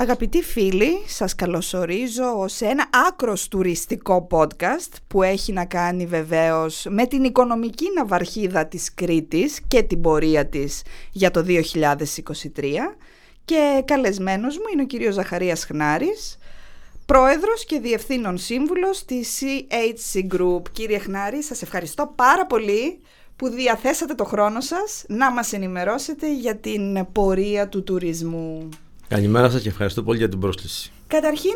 Αγαπητοί 0.00 0.42
φίλοι, 0.42 1.02
σας 1.06 1.34
καλωσορίζω 1.34 2.48
σε 2.48 2.66
ένα 2.66 2.88
άκρος 3.08 3.48
τουριστικό 3.48 4.26
podcast 4.30 4.92
που 5.06 5.22
έχει 5.22 5.52
να 5.52 5.64
κάνει 5.64 6.06
βεβαίως 6.06 6.86
με 6.88 7.06
την 7.06 7.24
οικονομική 7.24 7.84
ναυαρχίδα 7.94 8.66
της 8.66 8.94
Κρήτης 8.94 9.60
και 9.68 9.82
την 9.82 10.00
πορεία 10.00 10.46
της 10.46 10.82
για 11.12 11.30
το 11.30 11.44
2023 11.46 11.62
και 13.44 13.82
καλεσμένος 13.84 14.56
μου 14.56 14.64
είναι 14.72 14.82
ο 14.82 14.86
κύριος 14.86 15.14
Ζαχαρίας 15.14 15.64
Χνάρης, 15.64 16.38
πρόεδρος 17.06 17.64
και 17.64 17.80
διευθύνων 17.80 18.38
σύμβουλος 18.38 19.04
της 19.04 19.42
CHC 19.42 20.36
Group. 20.36 20.62
Κύριε 20.72 20.98
Χνάρη, 20.98 21.42
σας 21.42 21.62
ευχαριστώ 21.62 22.12
πάρα 22.16 22.46
πολύ 22.46 23.00
που 23.36 23.48
διαθέσατε 23.48 24.14
το 24.14 24.24
χρόνο 24.24 24.60
σας 24.60 25.04
να 25.08 25.30
μας 25.30 25.52
ενημερώσετε 25.52 26.34
για 26.34 26.56
την 26.56 27.06
πορεία 27.12 27.68
του 27.68 27.82
τουρισμού. 27.82 28.68
Καλημέρα 29.10 29.50
σας 29.50 29.62
και 29.62 29.68
ευχαριστώ 29.68 30.02
πολύ 30.02 30.18
για 30.18 30.28
την 30.28 30.38
πρόσκληση. 30.38 30.90
Καταρχήν, 31.06 31.54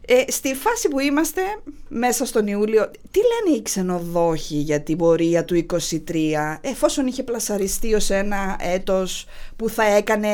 ε, 0.00 0.30
στη 0.30 0.54
φάση 0.54 0.88
που 0.88 0.98
είμαστε 1.00 1.40
μέσα 1.88 2.26
στον 2.26 2.46
Ιούλιο, 2.46 2.90
τι 3.10 3.18
λένε 3.18 3.56
οι 3.56 3.62
ξενοδόχοι 3.62 4.56
για 4.56 4.80
την 4.80 4.96
πορεία 4.96 5.44
του 5.44 5.54
23, 5.54 6.58
εφόσον 6.60 7.06
είχε 7.06 7.22
πλασαριστεί 7.22 7.94
ως 7.94 8.10
ένα 8.10 8.56
έτος 8.60 9.26
που 9.56 9.68
θα 9.68 9.84
έκανε 9.84 10.28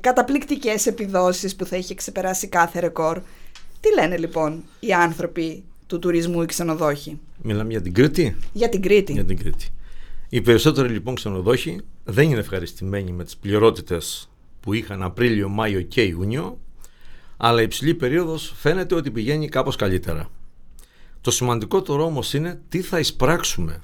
καταπληκτικές 0.00 0.86
επιδόσεις, 0.86 1.56
που 1.56 1.64
θα 1.64 1.76
είχε 1.76 1.94
ξεπεράσει 1.94 2.46
κάθε 2.48 2.80
ρεκόρ; 2.80 3.20
Τι 3.80 3.94
λένε 4.00 4.16
λοιπόν 4.16 4.64
οι 4.80 4.92
άνθρωποι 4.92 5.64
του 5.86 5.98
τουρισμού 5.98 6.42
οι 6.42 6.46
ξενοδόχοι; 6.46 7.18
Μιλάμε 7.42 7.70
για 7.70 7.82
την 7.82 7.94
Κρήτη; 7.94 8.36
Για 8.52 8.68
την 8.68 8.82
Κρήτη. 8.82 9.12
Για 9.12 9.24
την 9.24 9.38
Κρήτη. 9.38 9.66
Οι 10.28 10.40
περισσότεροι 10.40 10.88
λοιπόν 10.88 11.14
ξενοδόχοι 11.14 11.80
δεν 12.04 12.30
είναι 12.30 12.40
ευχαριστημένοι 12.40 13.12
με 13.12 13.24
τις 13.24 13.36
πληρότητες 13.36 14.30
που 14.66 14.72
είχαν 14.72 15.02
Απρίλιο, 15.02 15.48
Μάιο 15.48 15.80
και 15.82 16.02
Ιούνιο, 16.02 16.58
αλλά 17.36 17.60
η 17.60 17.64
υψηλή 17.64 17.94
περίοδος 17.94 18.54
φαίνεται 18.56 18.94
ότι 18.94 19.10
πηγαίνει 19.10 19.48
κάπως 19.48 19.76
καλύτερα. 19.76 20.30
Το 21.20 21.30
σημαντικότερο 21.30 22.04
όμως 22.04 22.34
είναι 22.34 22.60
τι 22.68 22.80
θα 22.80 22.98
εισπράξουμε 22.98 23.82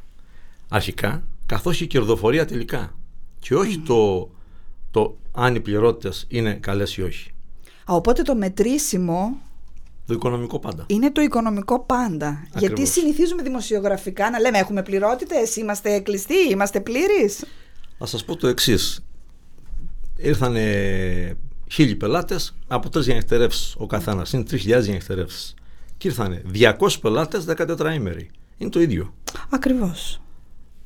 αρχικά, 0.68 1.22
καθώς 1.46 1.80
η 1.80 1.86
κερδοφορία 1.86 2.44
τελικά. 2.46 2.94
Και 3.38 3.54
όχι 3.54 3.78
το, 3.78 4.30
το 4.90 5.16
αν 5.32 5.54
οι 5.54 5.60
πληρότητες 5.60 6.26
είναι 6.28 6.54
καλές 6.54 6.96
ή 6.96 7.02
όχι. 7.02 7.30
Α, 7.90 7.94
οπότε 7.94 8.22
το 8.22 8.34
μετρήσιμο 8.34 9.40
το 10.06 10.14
οικονομικό 10.14 10.58
πάντα. 10.58 10.84
Είναι 10.86 11.10
το 11.10 11.20
οικονομικό 11.20 11.80
πάντα. 11.80 12.46
Γιατί 12.56 12.86
συνηθίζουμε 12.86 13.42
δημοσιογραφικά 13.42 14.30
να 14.30 14.38
λέμε 14.38 14.58
έχουμε 14.58 14.82
πληρότητες, 14.82 15.56
είμαστε 15.56 15.98
κλειστοί, 15.98 16.48
είμαστε 16.50 16.80
πλήρεις. 16.80 17.44
Θα 17.98 18.06
σας 18.06 18.24
πω 18.24 18.36
το 18.36 18.46
εξής. 18.46 19.02
Ήρθαν 20.22 20.56
χίλιοι 21.70 21.94
πελάτες 21.94 22.54
από 22.66 22.88
τρεις 22.88 23.04
διανυκτερεύσεις 23.04 23.74
ο 23.78 23.86
καθένας. 23.86 24.32
Είναι 24.32 24.44
3.000 24.50 24.56
διανυκτερεύσεις. 24.80 25.54
Και 25.96 26.08
ήρθαν 26.08 26.42
200 26.52 27.00
πελάτες 27.00 27.44
14 27.44 27.94
ημέρη. 27.94 28.30
Είναι 28.58 28.70
το 28.70 28.80
ίδιο. 28.80 29.14
Ακριβώς. 29.48 30.20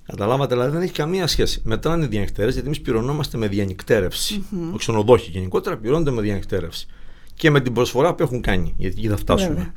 Καταλάβατε, 0.07 0.55
δηλαδή 0.55 0.73
δεν 0.73 0.83
έχει 0.83 0.93
καμία 0.93 1.27
σχέση. 1.27 1.61
Μετράνε 1.65 2.05
οι 2.05 2.09
διανυκτερεύσει 2.09 2.53
γιατί 2.53 2.67
εμείς 2.67 2.81
πληρωνόμαστε 2.81 3.39
με 3.39 3.49
διανυκτέρευση. 3.49 4.45
Mm-hmm. 4.51 4.73
Ο 4.73 4.77
ξενοδόχοι 4.77 5.31
γενικότερα 5.31 5.77
πληρώνονται 5.77 6.11
με 6.11 6.23
διανυκτέρευση 6.23 6.87
και 7.35 7.51
με 7.51 7.61
την 7.61 7.73
προσφορά 7.73 8.15
που 8.15 8.23
έχουν 8.23 8.41
κάνει. 8.41 8.75
Γιατί 8.77 8.99
εκεί 8.99 9.09
θα 9.09 9.17
φτάσουμε. 9.17 9.55
Βέβαια. 9.55 9.73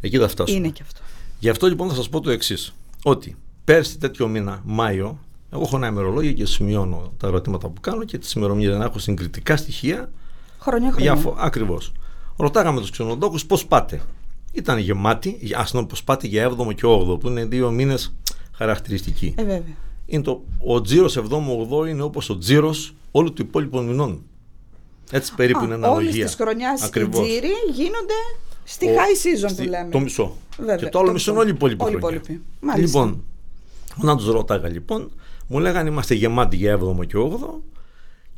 Εκεί 0.00 0.18
θα 0.18 0.28
φτάσουμε. 0.28 0.58
Είναι 0.58 0.68
και 0.68 0.82
αυτό. 0.82 1.00
Γι' 1.38 1.48
αυτό 1.48 1.66
λοιπόν 1.66 1.88
θα 1.88 1.94
σας 1.94 2.08
πω 2.08 2.20
το 2.20 2.30
εξής. 2.30 2.74
Ότι 3.02 3.36
πέρσι 3.64 3.98
τέτοιο 3.98 4.28
μήνα, 4.28 4.62
Μάιο, 4.64 5.18
εγώ 5.50 5.62
έχω 5.62 5.76
ένα 5.76 5.86
ημερολόγιο 5.86 6.32
και 6.32 6.46
σημειώνω 6.46 7.12
τα 7.16 7.26
ερωτήματα 7.26 7.68
που 7.68 7.80
κάνω 7.80 8.04
και 8.04 8.18
τις 8.18 8.32
ημερομηνίες 8.32 8.76
να 8.76 8.84
έχω 8.84 8.98
συγκριτικά 8.98 9.56
στοιχεία. 9.56 10.10
Χρόνια 10.58 10.90
χρόνια. 10.92 11.16
Φο... 11.16 11.36
Ακριβώς. 11.38 11.92
Ρωτάγαμε 12.36 12.80
τους 12.80 12.90
ξενοδόχους 12.90 13.46
πώς 13.46 13.66
πάτε. 13.66 14.00
Ήταν 14.52 14.78
γεμάτοι, 14.78 15.38
ας 15.56 15.70
πούμε, 15.70 15.86
πώ 15.86 15.96
πάτε 16.04 16.26
για 16.26 16.50
7ο 16.50 16.74
και 16.74 16.82
8ο, 16.84 17.20
που 17.20 17.28
είναι 17.28 17.44
δύο 17.44 17.70
μήνες 17.70 18.14
χαρακτηριστικοί. 18.52 19.34
Ε, 19.36 19.42
βέβαια. 19.42 19.76
Είναι 20.06 20.22
το, 20.22 20.44
ο 20.66 20.80
τζίρος 20.80 21.18
7ο-8ο 21.18 21.88
είναι 21.88 22.02
όπως 22.02 22.30
ο 22.30 22.38
τζίρος 22.38 22.94
όλου 23.10 23.32
του 23.32 23.42
υπόλοιπου 23.42 23.82
μηνών. 23.82 24.22
Έτσι 25.10 25.34
περίπου 25.34 25.64
είναι 25.64 25.74
αναλογία. 25.74 26.10
Όλη 26.10 26.24
τη 26.24 26.36
χρονιάς 26.36 26.86
οι 26.86 27.08
τζίροι 27.08 27.52
γίνονται 27.72 28.14
στη 28.64 28.86
ο, 28.86 28.90
high 28.90 29.44
season 29.46 29.50
στη, 29.50 29.62
που 29.62 29.68
λέμε. 29.68 29.90
Το 29.90 30.00
μισό. 30.00 30.36
Βέβαια, 30.58 30.76
και 30.76 30.86
το 30.86 30.98
άλλο 30.98 31.06
το 31.06 31.12
μισό 31.12 31.30
είναι 31.30 31.40
όλοι 31.40 31.50
οι 31.50 31.52
υπόλοιποι. 31.52 31.84
Όλοι 31.84 31.94
υπόλοιποι. 31.94 32.42
Λοιπόν, 32.76 33.24
να 33.96 34.16
τους 34.16 34.26
ρώταγα 34.26 34.68
λοιπόν, 34.68 35.10
μου 35.48 35.58
λέγανε 35.58 35.88
είμαστε 35.88 36.14
γεμάτοι 36.14 36.56
για 36.56 36.78
7ο 36.78 37.06
και 37.06 37.16
8ο 37.18 37.60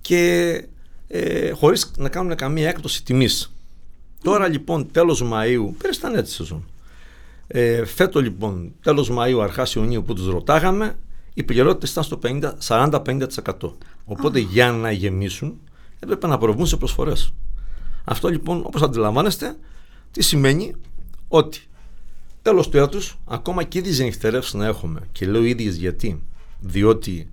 και 0.00 0.64
ε, 1.08 1.50
χωρίς 1.50 1.90
να 1.96 2.08
κάνουν 2.08 2.34
καμία 2.36 2.68
έκπτωση 2.68 3.04
τιμής. 3.04 3.54
Τώρα 4.22 4.48
λοιπόν 4.48 4.90
τέλος 4.92 5.22
Μαου, 5.22 5.74
πέρυσι 5.78 5.98
ήταν 5.98 6.14
έτσι 6.14 6.34
σεζόν. 6.34 6.64
Ε, 7.46 7.84
φέτο 7.84 8.20
λοιπόν 8.20 8.72
τέλος 8.82 9.10
Μαου, 9.10 9.40
αρχάς 9.42 9.74
Ιουνίου 9.74 10.04
που 10.04 10.14
τους 10.14 10.26
ρωτάγαμε, 10.26 10.96
οι 11.34 11.42
πληρότητες 11.42 11.90
ήταν 11.90 12.04
στο 12.04 12.18
40-50%. 12.68 13.26
Οπότε 14.04 14.38
για 14.38 14.72
να 14.72 14.90
γεμίσουν 14.90 15.60
έπρεπε 15.98 16.26
να 16.26 16.38
προβούν 16.38 16.66
σε 16.66 16.76
προσφορές. 16.76 17.32
Αυτό 18.04 18.28
λοιπόν, 18.28 18.62
όπως 18.66 18.82
αντιλαμβάνεστε, 18.82 19.56
τι 20.10 20.22
σημαίνει; 20.22 20.74
Ότι 21.28 21.60
τέλος 22.42 22.68
του 22.68 22.78
έτους, 22.78 23.18
ακόμα 23.26 23.62
και 23.62 23.78
ίδιε 23.78 24.04
νυχτερεύσεις 24.04 24.54
να 24.54 24.66
έχουμε. 24.66 25.00
Και 25.12 25.26
λέω 25.26 25.44
ίδιες 25.44 25.76
γιατί, 25.76 26.22
διότι 26.60 27.30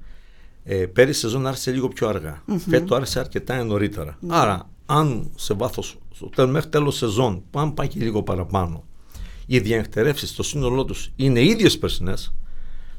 ε, 0.63 0.85
πέρυσι 0.85 1.17
η 1.17 1.21
σεζόν 1.21 1.47
άρχισε 1.47 1.71
λίγο 1.71 1.87
πιο 1.87 2.07
αργά. 2.07 2.43
Mm-hmm. 2.47 2.57
Φέτος 2.69 2.97
άρχισε 2.97 3.19
αρκετά 3.19 3.63
νωρίτερα. 3.63 4.17
Mm-hmm. 4.21 4.27
Άρα, 4.29 4.69
αν 4.85 5.31
σε 5.35 5.53
βάθος, 5.53 5.97
μέχρι 6.47 6.69
τέλος 6.69 6.95
σεζόν, 6.95 7.43
αν 7.51 7.73
πάει 7.73 7.87
και 7.87 7.99
λίγο 7.99 8.23
παραπάνω, 8.23 8.83
οι 9.45 9.59
διανυκτερεύσει 9.59 10.27
στο 10.27 10.43
σύνολό 10.43 10.85
τους 10.85 11.11
είναι 11.15 11.43
ίδιες 11.43 11.77
περσινές, 11.77 12.33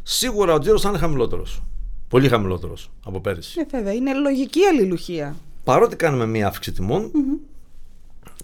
σίγουρα 0.02 0.54
ο 0.54 0.58
τζίρο 0.58 0.78
θα 0.78 0.88
είναι 0.88 0.98
χαμηλότερος. 0.98 1.62
Πολύ 2.08 2.28
χαμηλότερος 2.28 2.90
από 3.04 3.20
πέρυσι. 3.20 3.60
Ε, 3.60 3.64
βέβαια, 3.70 3.92
είναι 3.92 4.14
λογική 4.14 4.64
αλληλουχία 4.64 5.36
παρότι 5.68 5.96
κάνουμε 5.96 6.26
μία 6.26 6.46
αύξηση 6.46 6.76
τιμών, 6.76 7.10
mm-hmm. 7.14 7.40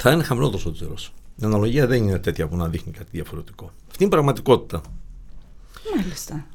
θα 0.00 0.11
είναι 0.11 0.23
χαμηλότερος 0.23 0.67
ο 0.67 0.73
τζίρο. 0.73 0.94
Η 1.37 1.44
αναλογία 1.44 1.87
δεν 1.87 2.05
είναι 2.05 2.19
τέτοια 2.19 2.49
που 2.49 2.56
να 2.56 2.69
δείχνει 2.69 2.93
κάτι 2.93 3.09
διαφορετικό. 3.11 3.65
Αυτή 3.65 4.05
είναι 4.05 4.06
η 4.06 4.09
πραγματικότητα. 4.09 4.83
Μάλιστα. 5.97 6.47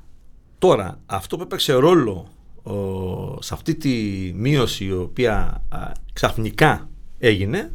Τώρα, 0.59 0.99
αυτό 1.05 1.37
που 1.37 1.43
έπαιξε 1.43 1.73
ρόλο 1.73 2.27
ο, 2.63 3.41
σε 3.41 3.53
αυτή 3.53 3.75
τη 3.75 3.89
μείωση 4.35 4.85
η 4.85 4.91
οποία 4.91 5.63
α, 5.69 5.91
ξαφνικά 6.13 6.89
έγινε 7.19 7.71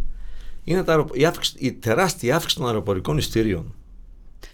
είναι 0.65 0.85
τα, 0.85 1.07
η, 1.13 1.25
αύξηση, 1.25 1.57
η 1.61 1.73
τεράστια 1.73 2.37
αύξηση 2.37 2.57
των 2.57 2.67
αεροπορικών 2.67 3.19
ειστήριων. 3.19 3.75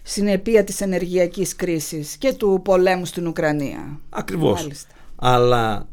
Συνεπία 0.03 0.63
της 0.63 0.81
ενεργειακής 0.81 1.55
κρίσης 1.55 2.17
και 2.17 2.33
του 2.33 2.61
πολέμου 2.63 3.05
στην 3.05 3.27
Ουκρανία. 3.27 3.99
Ακριβώς. 4.09 4.67
Αλλά 5.15 5.87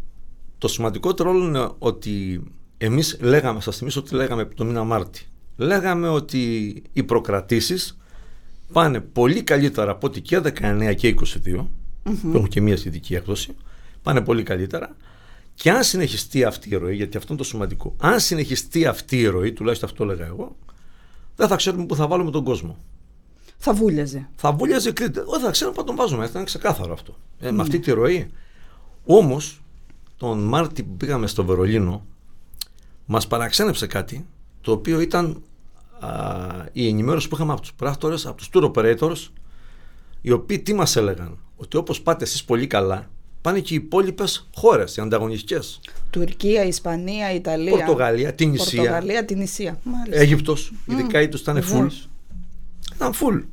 το 0.58 0.68
σημαντικότερο 0.68 1.30
όλο 1.30 1.44
είναι 1.44 1.68
ότι 1.78 2.42
εμείς 2.78 3.18
λέγαμε, 3.20 3.60
σας 3.60 3.76
θυμίσω 3.76 4.00
ότι 4.00 4.14
λέγαμε 4.14 4.44
το 4.44 4.64
μήνα 4.64 4.84
Μάρτι. 4.84 5.26
Λέγαμε 5.56 6.08
ότι 6.08 6.74
οι 6.92 7.02
προκρατήσεις 7.02 7.98
πάνε 8.72 9.00
πολύ 9.00 9.42
καλύτερα 9.42 9.90
από 9.90 10.06
ό,τι 10.06 10.20
και 10.20 10.40
19 10.44 10.94
και 10.96 11.14
22, 11.18 11.22
mm-hmm. 11.24 11.66
Που 12.16 12.36
έχουν 12.36 12.48
και 12.48 12.60
μία 12.60 12.76
σχετική 12.76 13.14
έκδοση, 13.14 13.56
πάνε 14.02 14.20
πολύ 14.20 14.42
καλύτερα. 14.42 14.96
Και 15.54 15.70
αν 15.70 15.84
συνεχιστεί 15.84 16.44
αυτή 16.44 16.68
η 16.70 16.76
ροή, 16.76 16.94
γιατί 16.94 17.16
αυτό 17.16 17.32
είναι 17.32 17.42
το 17.42 17.48
σημαντικό, 17.48 17.94
αν 17.98 18.20
συνεχιστεί 18.20 18.86
αυτή 18.86 19.18
η 19.20 19.26
ροή, 19.26 19.52
τουλάχιστον 19.52 19.88
αυτό 19.88 20.04
έλεγα 20.04 20.26
εγώ, 20.26 20.56
δεν 21.36 21.48
θα 21.48 21.56
ξέρουμε 21.56 21.86
πού 21.86 21.94
θα 21.94 22.06
βάλουμε 22.06 22.30
τον 22.30 22.44
κόσμο. 22.44 22.78
Θα 23.58 23.72
βούλιαζε. 23.72 24.28
Θα 24.34 24.52
βούλιαζε 24.52 24.92
Κρήτη. 24.92 25.20
Δεν 25.20 25.40
θα 25.40 25.50
ξέρουμε 25.50 25.76
πού 25.76 25.84
τον 25.84 25.96
βάζουμε. 25.96 26.26
Θα 26.26 26.32
είναι 26.34 26.44
ξεκάθαρο 26.44 26.92
αυτό. 26.92 27.16
Ε, 27.40 27.50
Με 27.50 27.62
αυτή 27.62 27.78
τη 27.78 27.90
ροή. 27.90 28.30
Όμως, 29.04 29.62
τον 30.16 30.38
Μάρτι 30.38 30.82
που 30.82 30.96
πήγαμε 30.96 31.26
στο 31.26 31.44
Βερολίνο 31.44 32.06
μας 33.06 33.26
παραξένεψε 33.26 33.86
κάτι 33.86 34.26
το 34.60 34.72
οποίο 34.72 35.00
ήταν 35.00 35.42
α, 36.00 36.10
η 36.72 36.88
ενημέρωση 36.88 37.28
που 37.28 37.34
είχαμε 37.34 37.52
από 37.52 37.60
τους 37.60 37.72
πράκτορες, 37.72 38.26
από 38.26 38.36
τους 38.36 38.50
tour 38.52 38.72
operators 38.72 39.28
οι 40.20 40.30
οποίοι 40.30 40.58
τι 40.58 40.74
μας 40.74 40.96
έλεγαν; 40.96 41.38
Ότι 41.58 41.76
όπως 41.76 42.00
πάτε 42.00 42.24
εσείς 42.24 42.44
πολύ 42.44 42.66
καλά 42.66 43.10
πάνε 43.40 43.60
και 43.60 43.74
οι 43.74 43.76
υπόλοιπες 43.76 44.48
χώρες, 44.54 44.96
οι 44.96 45.00
ανταγωνιστικές. 45.00 45.80
Τουρκία, 46.10 46.64
Ισπανία, 46.64 47.34
Ιταλία. 47.34 47.70
Πορτογαλία, 47.70 48.34
την 48.34 48.54
Ισία. 48.54 48.80
Πορτογαλία, 48.80 49.24
την 49.24 49.40
Ισία. 49.40 49.80
Αίγυπτος, 50.10 50.72
ειδικά 50.86 51.20
mm, 51.20 51.34
ήταν 51.34 51.62
full. 51.62 51.88
Ήταν 52.94 53.12
full. 53.12 53.44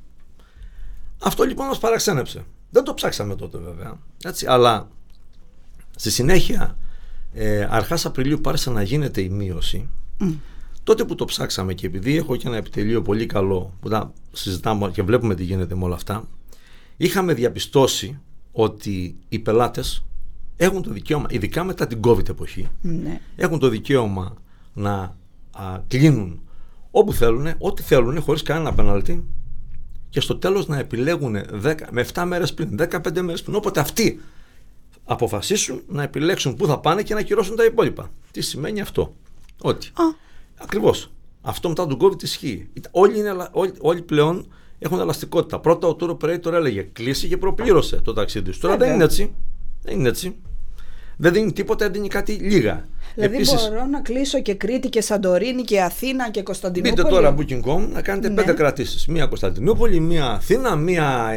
Αυτό 1.19 1.43
λοιπόν 1.43 1.67
μας 1.67 1.77
παραξένεψε. 1.77 2.45
Δεν 2.69 2.83
το 2.83 2.93
ψάξαμε 2.93 3.35
τότε 3.35 3.57
βέβαια. 3.57 3.99
Έτσι, 4.23 4.45
αλλά 4.47 4.89
Στη 5.95 6.11
συνέχεια, 6.11 6.77
ε, 7.33 7.67
αρχάς 7.69 8.05
Απριλίου 8.05 8.41
πάρεσε 8.41 8.69
να 8.69 8.81
γίνεται 8.81 9.21
η 9.21 9.29
μείωση. 9.29 9.89
Τότε 10.83 11.03
που 11.03 11.15
το 11.15 11.25
ψάξαμε 11.25 11.73
και 11.73 11.85
επειδή 11.85 12.17
έχω 12.17 12.35
και 12.35 12.47
ένα 12.47 12.57
επιτελείο 12.57 13.01
πολύ 13.01 13.25
καλό 13.25 13.73
που 13.81 13.89
τα 13.89 14.13
συζητάμε 14.31 14.89
και 14.91 15.01
βλέπουμε 15.01 15.35
τι 15.35 15.43
γίνεται 15.43 15.75
με 15.75 15.83
όλα 15.83 15.95
αυτά, 15.95 16.27
είχαμε 16.97 17.33
διαπιστώσει 17.33 18.19
ότι 18.51 19.15
οι 19.29 19.39
πελάτες 19.39 20.05
έχουν 20.55 20.81
το 20.81 20.91
δικαίωμα, 20.91 21.25
ειδικά 21.29 21.63
μετά 21.63 21.87
την 21.87 21.99
COVID 22.03 22.29
εποχή, 22.29 22.67
ναι. 22.81 23.21
έχουν 23.35 23.59
το 23.59 23.69
δικαίωμα 23.69 24.33
να 24.73 25.17
α, 25.51 25.79
κλείνουν 25.87 26.39
όπου 26.91 27.13
θέλουν, 27.13 27.53
ό,τι 27.57 27.81
θέλουν, 27.81 28.21
χωρίς 28.21 28.41
κανένα 28.41 28.73
πέναλτι 28.73 29.25
και 30.09 30.19
στο 30.19 30.37
τέλος 30.37 30.67
να 30.67 30.77
επιλέγουν 30.79 31.35
10, 31.63 31.75
με 31.91 32.05
7 32.13 32.23
μέρες 32.27 32.53
πριν, 32.53 32.79
15 32.79 33.21
μέρες 33.21 33.43
πριν. 33.43 33.55
Όποτε 33.55 33.79
αυτοί 33.79 34.21
αποφασίσουν 35.03 35.81
να 35.87 36.03
επιλέξουν 36.03 36.55
πού 36.55 36.65
θα 36.65 36.79
πάνε 36.79 37.03
και 37.03 37.13
να 37.13 37.19
ακυρώσουν 37.19 37.55
τα 37.55 37.65
υπόλοιπα. 37.65 38.11
Τι 38.31 38.41
σημαίνει 38.41 38.81
αυτό, 38.81 39.13
Ότι. 39.61 39.91
Ακριβώς. 40.57 41.11
Αυτό 41.41 41.69
μετά 41.69 41.87
τον 41.87 41.99
COVID 42.01 42.23
ισχύει. 42.23 42.69
Όλοι, 42.91 43.19
είναι, 43.19 43.49
όλοι, 43.51 43.73
όλοι 43.79 44.01
πλέον 44.01 44.47
έχουν 44.79 44.99
ελαστικότητα. 44.99 45.59
Πρώτα 45.59 45.87
ο 45.87 45.95
Τούρο 45.95 46.17
Operator 46.21 46.53
έλεγε 46.53 46.81
κλείσει 46.81 47.27
και 47.27 47.37
προπλήρωσε 47.37 47.95
το 47.95 48.13
ταξίδι 48.13 48.51
του. 48.51 48.59
Τώρα 48.59 48.77
δεν 48.77 48.93
είναι 48.93 49.03
έτσι. 49.03 49.33
Δεν 49.81 49.99
είναι 49.99 50.09
έτσι. 50.09 50.35
Δεν 51.17 51.33
δίνει 51.33 51.51
τίποτα, 51.51 51.89
δίνει 51.89 52.07
κάτι 52.07 52.31
λίγα. 52.31 52.85
Δηλαδή 53.15 53.35
Επίσης, 53.35 53.67
μπορώ 53.69 53.85
να 53.85 54.01
κλείσω 54.01 54.41
και 54.41 54.53
Κρήτη 54.53 54.89
και 54.89 55.01
Σαντορίνη 55.01 55.63
και 55.63 55.81
Αθήνα 55.81 56.29
και 56.29 56.43
Κωνσταντινούπολη. 56.43 57.03
Μπείτε 57.03 57.15
τώρα 57.15 57.35
Booking.com 57.37 57.87
να 57.93 58.01
κάνετε 58.01 58.29
ναι. 58.29 58.35
πέντε 58.35 58.53
κρατήσεις. 58.53 59.05
Μία 59.07 59.25
Κωνσταντινούπολη, 59.25 59.99
μία 59.99 60.25
Αθήνα, 60.25 60.75
μία 60.75 61.29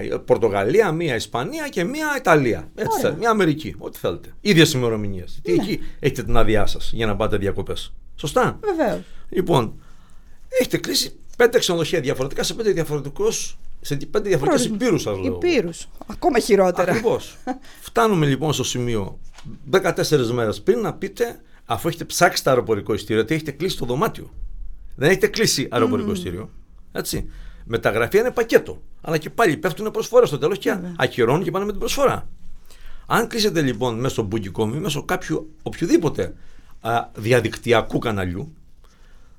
ε, 0.00 0.16
Πορτογαλία, 0.16 0.92
μία 0.92 1.14
Ισπανία 1.14 1.68
και 1.68 1.84
μία 1.84 2.06
Ιταλία. 2.18 2.70
Έτσι 2.74 3.00
θέλετε. 3.00 3.18
Μία 3.18 3.30
Αμερική. 3.30 3.74
Ό,τι 3.78 3.98
θέλετε. 3.98 4.28
ίδιες 4.40 4.72
ημερομηνίες. 4.72 5.40
Ναι. 5.44 5.52
Εκεί 5.52 5.80
έχετε 5.98 6.22
την 6.22 6.36
άδειά 6.36 6.66
σας 6.66 6.90
για 6.94 7.06
να 7.06 7.16
πάτε 7.16 7.36
διακοπές. 7.36 7.92
Σωστά. 8.16 8.58
Βεβαίως. 8.60 9.00
Λοιπόν, 9.28 9.80
έχετε 10.60 10.76
κλείσει 10.76 11.12
πέντε 11.36 11.58
ξενοδοχεία 11.58 12.00
διαφορετικά 12.00 12.42
σε 12.42 12.54
πέντε 12.54 12.70
διαφορετικούς 12.70 13.58
σε 13.80 13.96
πέντε 13.96 14.28
διαφορετικές 14.28 14.66
υπήρου, 14.66 14.98
σα 14.98 15.12
λέω. 15.12 15.24
Υπήρου. 15.24 15.70
Ακόμα 16.06 16.38
χειρότερα. 16.38 16.90
Ακριβώς. 16.90 17.36
Φτάνουμε 17.88 18.26
λοιπόν 18.26 18.52
στο 18.52 18.64
σημείο 18.64 19.18
14 19.70 20.26
μέρες 20.32 20.60
πριν 20.60 20.78
να 20.78 20.94
πείτε, 20.94 21.40
αφού 21.64 21.88
έχετε 21.88 22.04
ψάξει 22.04 22.44
το 22.44 22.50
αεροπορικό 22.50 22.94
ειστήριο, 22.94 23.22
ότι 23.22 23.34
έχετε 23.34 23.50
κλείσει 23.50 23.76
το 23.76 23.84
δωμάτιο. 23.84 24.30
Δεν 24.96 25.10
έχετε 25.10 25.26
κλείσει 25.26 25.68
αεροπορικό 25.70 26.10
mm. 26.10 26.12
ειστήριο. 26.12 26.50
Έτσι. 26.92 27.30
Μεταγραφή 27.64 28.18
είναι 28.18 28.30
πακέτο. 28.30 28.82
Αλλά 29.00 29.18
και 29.18 29.30
πάλι 29.30 29.56
πέφτουν 29.56 29.90
προσφορές 29.90 30.28
στο 30.28 30.38
τέλος 30.38 30.58
και 30.58 30.78
ακυρώνουν 30.96 31.42
και 31.42 31.50
πάνε 31.50 31.64
με 31.64 31.70
την 31.70 31.80
προσφορά. 31.80 32.28
Αν 33.06 33.26
κλείσετε 33.28 33.62
λοιπόν 33.62 34.00
μέσω 34.00 34.28
Booking.com 34.32 34.74
ή 34.74 34.78
μέσω 34.78 35.04
κάποιου 35.04 35.54
οποιοδήποτε 35.62 36.34
α, 36.80 37.08
διαδικτυακού 37.14 37.98
καναλιού, 37.98 38.54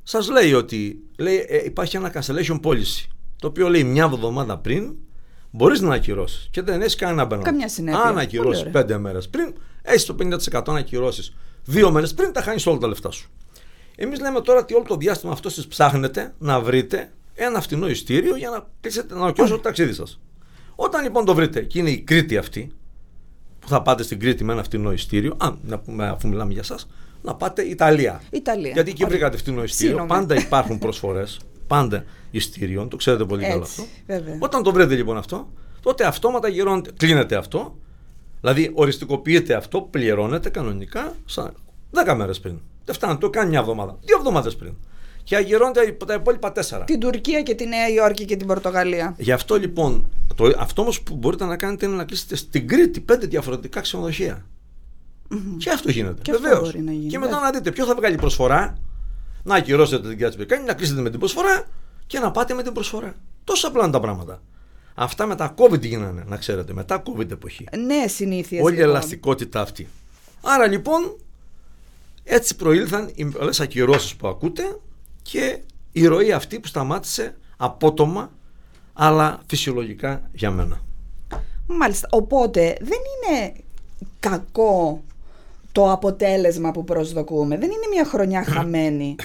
σας 0.09 0.29
λέει 0.29 0.53
ότι 0.53 0.99
λέει, 1.17 1.45
ε, 1.47 1.63
υπάρχει 1.65 1.95
ένα 1.95 2.13
cancellation 2.13 2.59
policy 2.61 3.05
το 3.39 3.47
οποίο 3.47 3.69
λέει 3.69 3.83
μια 3.83 4.03
εβδομάδα 4.03 4.57
πριν 4.57 4.95
μπορείς 5.51 5.81
να 5.81 5.95
ακυρώσεις 5.95 6.47
και 6.51 6.61
δεν 6.61 6.81
έχεις 6.81 6.95
κανένα 6.95 7.25
μπαίνοντα. 7.25 7.49
Καμιά 7.49 7.69
συνέπεια. 7.69 8.01
Αν 8.01 8.17
ακυρώσεις 8.17 8.69
πέντε 8.71 8.97
μέρες 8.97 9.29
πριν, 9.29 9.53
έχεις 9.81 10.05
το 10.05 10.13
50% 10.13 10.73
να 10.73 10.79
ακυρώσεις 10.79 11.35
δύο 11.63 11.91
μέρες 11.91 12.13
πριν, 12.13 12.31
τα 12.31 12.41
χάνεις 12.41 12.65
όλα 12.65 12.77
τα 12.77 12.87
λεφτά 12.87 13.11
σου. 13.11 13.29
Εμείς 13.95 14.19
λέμε 14.19 14.41
τώρα 14.41 14.59
ότι 14.59 14.73
όλο 14.73 14.83
το 14.87 14.95
διάστημα 14.95 15.31
αυτό 15.31 15.49
σας 15.49 15.67
ψάχνετε 15.67 16.33
να 16.37 16.59
βρείτε 16.59 17.11
ένα 17.33 17.61
φτηνό 17.61 17.89
ειστήριο 17.89 18.35
για 18.35 18.49
να 18.49 18.67
κλείσετε 18.81 19.13
να 19.13 19.25
οκιώσετε 19.25 19.57
το 19.57 19.63
ταξίδι 19.63 19.93
σας. 19.93 20.19
Όταν 20.75 21.03
λοιπόν 21.03 21.25
το 21.25 21.35
βρείτε 21.35 21.61
και 21.61 21.79
είναι 21.79 21.89
η 21.89 22.01
Κρήτη 22.01 22.37
αυτή, 22.37 22.71
που 23.59 23.67
θα 23.67 23.81
πάτε 23.81 24.03
στην 24.03 24.19
Κρήτη 24.19 24.43
με 24.43 24.53
ένα 24.53 24.63
φτηνό 24.63 24.91
ειστήριο, 24.91 25.35
αν, 25.39 25.59
να 25.63 25.79
πούμε, 25.79 26.07
αφού 26.07 26.27
μιλάμε 26.27 26.51
για 26.51 26.61
εσά, 26.61 26.77
να 27.27 27.35
πάτε 27.35 27.61
Ιταλία. 27.61 28.21
Ιταλία. 28.31 28.71
Γιατί 28.71 28.89
εκεί 28.89 29.05
βρήκατε 29.05 29.37
φτηνό 29.37 29.63
ειστήριο. 29.63 30.05
Πάντα 30.07 30.35
υπάρχουν 30.35 30.77
προσφορές. 30.77 31.39
πάντα 31.67 32.03
ειστήριων, 32.31 32.89
το 32.89 32.95
ξέρετε 32.95 33.25
πολύ 33.25 33.43
καλά 33.43 33.61
αυτό. 33.61 33.83
Βέβαια. 34.05 34.37
Όταν 34.39 34.63
το 34.63 34.71
βρείτε 34.71 34.95
λοιπόν 34.95 35.17
αυτό, 35.17 35.47
τότε 35.81 36.05
αυτόματα 36.05 36.47
γυρώνεται, 36.47 36.91
κλείνεται 36.97 37.35
αυτό, 37.35 37.75
δηλαδή 38.41 38.71
οριστικοποιείται 38.73 39.53
αυτό, 39.53 39.81
πληρώνεται 39.81 40.49
κανονικά 40.49 41.15
σαν 41.25 41.53
10 42.05 42.13
μέρες 42.15 42.39
πριν. 42.39 42.59
Δεν 42.85 42.95
φτάνει, 42.95 43.17
το 43.17 43.29
κάνει 43.29 43.49
μια 43.49 43.59
εβδομάδα, 43.59 43.97
δύο 44.01 44.17
εβδομάδες 44.17 44.55
πριν. 44.55 44.73
Και 45.23 45.35
αγυρώνεται 45.35 45.97
τα 46.05 46.13
υπόλοιπα 46.13 46.51
τέσσερα. 46.51 46.83
Την 46.83 46.99
Τουρκία 46.99 47.41
και 47.41 47.55
τη 47.55 47.65
Νέα 47.65 47.89
Υόρκη 47.89 48.25
και 48.25 48.35
την 48.35 48.47
Πορτογαλία. 48.47 49.15
Γι' 49.17 49.31
αυτό 49.31 49.55
λοιπόν, 49.55 50.09
το, 50.35 50.53
αυτό 50.57 50.81
όμως 50.81 51.01
που 51.01 51.15
μπορείτε 51.15 51.45
να 51.45 51.57
κάνετε 51.57 51.85
είναι 51.85 51.95
να 51.95 52.03
κλείσετε 52.03 52.35
στην 52.35 52.67
Κρήτη 52.67 52.99
πέντε 52.99 53.27
διαφορετικά 53.27 53.81
ξενοδοχεία. 53.81 54.45
Mm-hmm. 55.31 55.55
Και 55.57 55.69
αυτό 55.69 55.91
γίνεται. 55.91 56.31
Βεβαίως. 56.31 56.75
Και 57.09 57.19
μετά 57.19 57.39
να 57.39 57.51
δείτε 57.51 57.71
ποιο 57.71 57.85
θα 57.85 57.95
βγάλει 57.95 58.15
προσφορά, 58.15 58.77
να 59.43 59.55
ακυρώσετε 59.55 60.09
την 60.09 60.17
κάτση 60.17 60.39
να 60.65 60.73
κλείσετε 60.73 61.01
με 61.01 61.09
την 61.09 61.19
προσφορά 61.19 61.63
και 62.07 62.19
να 62.19 62.31
πάτε 62.31 62.53
με 62.53 62.63
την 62.63 62.73
προσφορά. 62.73 63.15
Τόσο 63.43 63.67
απλά 63.67 63.83
είναι 63.83 63.91
τα 63.91 63.99
πράγματα. 63.99 64.41
Αυτά 64.95 65.25
μετά 65.25 65.53
COVID 65.57 65.81
γίνανε, 65.81 66.23
να 66.27 66.37
ξέρετε, 66.37 66.73
μετά 66.73 67.03
COVID 67.05 67.31
εποχή. 67.31 67.65
Ναι, 67.85 68.07
συνήθεια. 68.07 68.61
Όλη 68.61 68.73
η 68.73 68.77
λοιπόν. 68.77 68.91
ελαστικότητα 68.91 69.61
αυτή. 69.61 69.87
Άρα 70.41 70.67
λοιπόν, 70.67 71.15
έτσι 72.23 72.55
προήλθαν 72.55 73.11
οι 73.15 73.25
πολλές 73.25 73.59
ακυρώσεις 73.59 74.15
που 74.15 74.27
ακούτε 74.27 74.79
και 75.21 75.59
η 75.91 76.05
ροή 76.05 76.31
αυτή 76.31 76.59
που 76.59 76.67
σταμάτησε 76.67 77.37
απότομα, 77.57 78.31
αλλά 78.93 79.41
φυσιολογικά 79.47 80.29
για 80.33 80.51
μένα. 80.51 80.81
Μάλιστα. 81.67 82.07
Οπότε 82.11 82.77
δεν 82.81 82.99
είναι 82.99 83.53
κακό 84.19 85.03
το 85.77 85.91
αποτέλεσμα 85.91 86.71
που 86.71 86.83
προσδοκούμε. 86.83 87.57
Δεν 87.57 87.69
είναι 87.69 87.87
μια 87.91 88.05
χρονιά 88.05 88.43
χαμένη. 88.43 89.15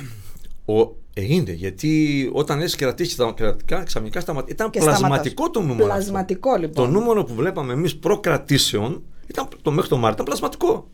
Ο, 0.65 0.81
ε, 1.15 1.25
είναι, 1.25 1.53
γιατί 1.53 2.31
όταν 2.33 2.61
έχει 2.61 2.77
κρατήσεις 2.77 3.17
τα 3.17 3.33
κρατικά, 3.37 3.83
ξαφνικά 3.83 4.21
σταματήσει. 4.21 4.53
Ήταν 4.53 4.71
πλασματικό 4.71 5.51
το 5.51 5.61
νούμερο. 5.61 5.85
Πλασματικό 5.85 6.51
αυτό. 6.51 6.61
λοιπόν. 6.61 6.85
Το 6.85 6.91
νούμερο 6.91 7.25
που 7.25 7.35
βλέπαμε 7.35 7.73
εμείς 7.73 7.97
προκρατήσεων 7.97 9.03
ήταν 9.27 9.49
το 9.63 9.71
μέχρι 9.71 9.89
το 9.89 9.97
Μάρτιο 9.97 10.13
ήταν 10.13 10.25
πλασματικό. 10.25 10.87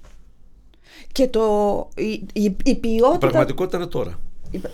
Και 1.13 1.29
το, 1.29 1.89
η, 1.97 2.27
η, 2.33 2.57
η 2.65 2.75
ποιότητα. 2.75 3.15
Η 3.15 3.19
πραγματικότητα 3.19 3.77
είναι 3.77 3.87
τώρα. 3.87 4.19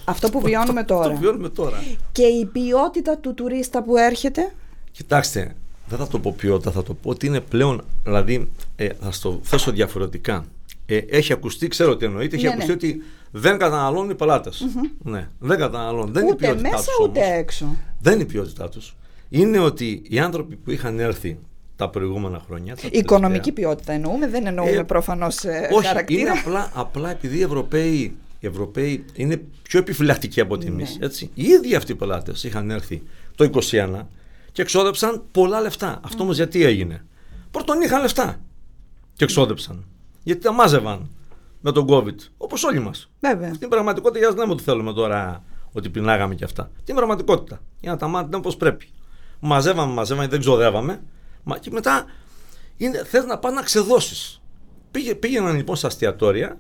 Αυτό 0.04 0.31
που 0.31 0.40
βιώνουμε 0.40 0.84
τώρα. 0.84 1.06
Αυτό 1.06 1.20
βιώνουμε 1.20 1.48
τώρα. 1.48 1.82
Και 2.12 2.25
η 2.25 2.44
ποιότητα 2.46 3.19
του 3.19 3.34
τουρίστα 3.34 3.82
που 3.82 3.96
έρχεται; 3.96 4.52
Κοιτάξτε, 4.90 5.56
δεν 5.88 5.98
θα 5.98 6.06
το 6.06 6.19
πω 6.19 6.34
ποιότητα, 6.36 6.70
θα 6.70 6.82
το 6.82 6.94
πω 6.94 7.10
ότι 7.10 7.26
είναι 7.26 7.40
πλέον, 7.40 7.84
δηλαδή, 8.04 8.48
ε, 8.76 8.88
θα 9.00 9.12
το 9.22 9.40
θέσω 9.42 9.70
διαφορετικά 9.70 10.44
ε, 10.86 10.96
έχει 10.96 11.32
ακουστεί, 11.32 11.69
ξέρω 11.69 11.96
τι 11.96 12.04
εννοείται, 12.04 12.36
έχει 12.36 12.44
ναι, 12.44 12.50
ακουστεί 12.50 12.69
ναι. 12.69 12.75
ότι 12.75 13.02
δεν 13.31 13.58
καταναλώνουν 13.58 14.10
οι 14.10 14.14
πελατε 14.14 14.50
Ναι, 14.98 15.28
δεν 15.38 15.58
καταναλώνουν. 15.58 16.12
Δεν 16.12 16.26
ούτε 16.26 16.48
είναι 16.48 16.58
η 16.58 16.62
μέσα 16.62 16.76
τους, 16.76 16.98
ούτε 17.02 17.20
έξω. 17.20 17.76
Δεν 18.00 18.12
είναι 18.12 18.22
η 18.22 18.26
ποιότητά 18.26 18.69
τους. 18.69 18.96
Είναι 19.28 19.58
ότι 19.58 20.02
οι 20.08 20.19
άνθρωποι 20.19 20.56
που 20.56 20.70
είχαν 20.70 21.00
έρθει 21.00 21.38
τα 21.76 21.90
προηγούμενα 21.90 22.42
χρόνια. 22.46 22.76
Τα 22.76 22.88
Οικονομική 22.91 23.53
ποιότητα 23.53 23.93
εννοούμε, 23.93 24.29
δεν 24.29 24.46
εννοούμε 24.46 24.70
ε, 24.70 24.82
προφανώς 24.82 25.44
ε, 25.44 25.69
όχι, 25.72 25.86
χαρακτήρα. 25.86 26.20
Είναι 26.20 26.41
απλά, 26.41 26.70
απλά 26.74 27.10
επειδή 27.10 27.38
οι 27.38 27.43
Ευρωπαίοι, 27.43 28.17
οι 28.41 28.46
Ευρωπαίοι 28.46 29.05
είναι 29.14 29.43
πιο 29.62 29.79
επιφυλακτικοί 29.79 30.41
από 30.41 30.55
ότι 30.55 30.67
εμείς. 30.67 30.98
Ναι. 31.00 31.08
Οι 31.34 31.43
ίδιοι 31.43 31.74
αυτοί 31.74 31.93
οι 31.93 31.94
πελάτε 31.94 32.32
είχαν 32.43 32.70
έρθει 32.70 33.03
το 33.34 33.50
2021 33.70 34.00
και 34.53 34.62
εξόδεψαν 34.62 35.22
πολλά 35.31 35.60
λεφτά. 35.60 36.00
Αυτό 36.05 36.22
όμως 36.22 36.36
γιατί 36.36 36.64
έγινε; 36.64 37.05
Πρώτον 37.50 37.81
είχαν 37.81 38.00
λεφτά 38.00 38.41
και 39.12 39.24
εξόδεψαν. 39.24 39.84
Γιατί 40.24 40.40
τα 40.40 40.52
μάζευαν 40.52 41.10
με 41.60 41.72
τον 41.72 41.86
COVID. 41.88 42.16
Όπως 42.36 42.64
όλοι 42.64 42.78
μας. 42.78 43.10
Βέβαια. 43.20 43.54
Στην 43.54 43.69
πραγματικότητα, 43.69 44.19
για 44.19 44.28
να 44.28 44.36
λέμε 44.36 44.52
ότι 44.52 44.62
θέλουμε 44.62 44.93
τώρα 44.93 45.44
ότι 45.72 45.88
πεινάγαμε 45.88 46.34
και 46.34 46.44
αυτά. 46.44 46.70
Την 46.84 46.94
πραγματικότητα. 46.94 47.60
Για 47.81 47.90
να 47.90 47.96
τα 47.96 48.06
μάθουμε 48.08 48.36
όπως 48.36 48.56
πρέπει. 48.56 48.88
Μαζεύαμε, 49.40 49.93
μαζεύαμε, 49.93 50.26
δεν 50.26 50.40
ξοδεύαμε. 50.40 51.02
Μα 51.43 51.58
και 51.58 51.70
μετά 51.70 52.04
θες 53.04 53.24
να 53.24 53.38
πας 53.38 53.52
να 53.52 53.62
ξεδώσεις. 53.62 54.43
Πήγε, 54.90 55.14
πήγαιναν 55.14 55.56
λοιπόν 55.56 55.76
στα 55.76 55.86
αστιατόρια. 55.86 56.58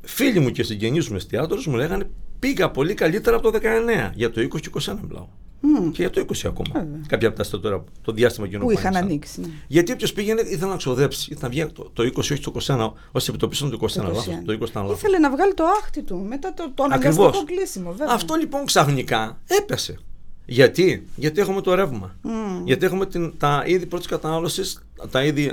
Φίλοι 0.00 0.40
μου 0.40 0.50
και 0.50 0.62
συγγενείς 0.62 1.08
μου 1.08 1.16
εστιατόρους 1.16 1.66
μου 1.66 1.76
λέγανε 1.76 2.10
πήγα 2.38 2.70
πολύ 2.70 2.94
καλύτερα 2.94 3.36
από 3.36 3.50
το 3.50 3.58
19. 3.62 4.10
Για 4.14 4.30
το 4.30 4.40
20 4.40 4.60
και 4.60 4.70
21 4.72 4.98
μιλάω. 5.08 5.26
Mm. 5.62 5.90
Και 5.92 6.02
για 6.02 6.10
το 6.10 6.20
20 6.20 6.34
ακόμα. 6.44 6.68
Βέβαια. 6.72 7.00
Κάποια 7.06 7.28
από 7.28 7.42
τα 7.42 7.60
τώρα, 7.60 7.84
το 8.02 8.12
διάστημα 8.12 8.48
κοινό 8.48 8.64
που 8.64 8.70
είχαν 8.70 8.96
ανοίξει. 8.96 9.40
Ναι. 9.40 9.46
Γιατί 9.66 9.92
όποιος 9.92 10.12
πήγαινε 10.12 10.40
ήθελε 10.40 10.70
να 10.70 10.76
ξοδέψει, 10.76 11.28
ήθελε 11.30 11.40
να 11.40 11.48
βγει 11.48 11.66
το, 11.66 11.90
το 11.92 12.02
20 12.02 12.18
όχι 12.18 12.40
το 12.40 12.52
21, 12.66 12.90
ω 13.12 13.18
επιτοπίσεων 13.28 13.70
του 13.70 13.80
21. 13.80 13.94
Το 13.94 14.02
20. 14.02 14.12
Το 14.44 14.58
20 14.60 14.66
λάθος. 14.74 14.96
Ήθελε 14.98 15.18
να 15.18 15.30
βγάλει 15.30 15.54
το 15.54 15.64
άχτη 15.64 16.02
του 16.02 16.16
μετά 16.28 16.54
το, 16.54 16.70
το 16.74 16.82
αναγκαστικό 16.82 17.44
κλείσιμο. 17.44 17.90
Βέβαια. 17.90 18.14
Αυτό 18.14 18.34
λοιπόν 18.34 18.64
ξαφνικά 18.64 19.38
έπεσε. 19.46 19.98
Γιατί, 20.46 21.06
Γιατί 21.16 21.40
έχουμε 21.40 21.60
το 21.60 21.74
ρεύμα. 21.74 22.16
Mm. 22.24 22.28
Γιατί 22.64 22.86
έχουμε 22.86 23.06
την, 23.06 23.34
τα 23.38 23.62
είδη 23.66 23.86
πρώτης 23.86 24.06
κατανάλωσης, 24.06 24.86
τα 25.10 25.24
είδη. 25.24 25.52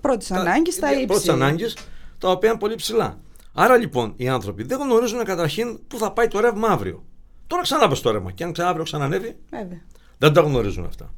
Πρώτης 0.00 0.30
ανάγκης, 0.30 0.78
τα 0.78 0.92
ύψη. 0.92 1.06
Πρώτης 1.06 1.28
ανάγκης, 1.28 1.76
τα 2.18 2.30
οποία 2.30 2.48
είναι 2.48 2.58
πολύ 2.58 2.74
ψηλά. 2.74 3.18
Άρα 3.52 3.76
λοιπόν 3.76 4.12
οι 4.16 4.28
άνθρωποι 4.28 4.62
δεν 4.62 4.78
γνωρίζουν 4.78 5.24
καταρχήν 5.24 5.78
πού 5.88 5.98
θα 5.98 6.12
πάει 6.12 6.28
το 6.28 6.40
ρεύμα 6.40 6.68
αύριο. 6.68 7.04
Τώρα 7.46 7.62
ξανά 7.62 7.88
πες 7.88 8.00
το 8.00 8.10
ρεύμα. 8.10 8.32
Και 8.32 8.44
αν 8.44 8.52
ξανά 8.52 8.68
αύριο 8.68 8.84
ξανανεύει, 8.84 9.36
Βέβαια. 9.50 9.82
δεν 10.18 10.32
τα 10.32 10.40
γνωρίζουν 10.40 10.84
αυτά. 10.84 11.14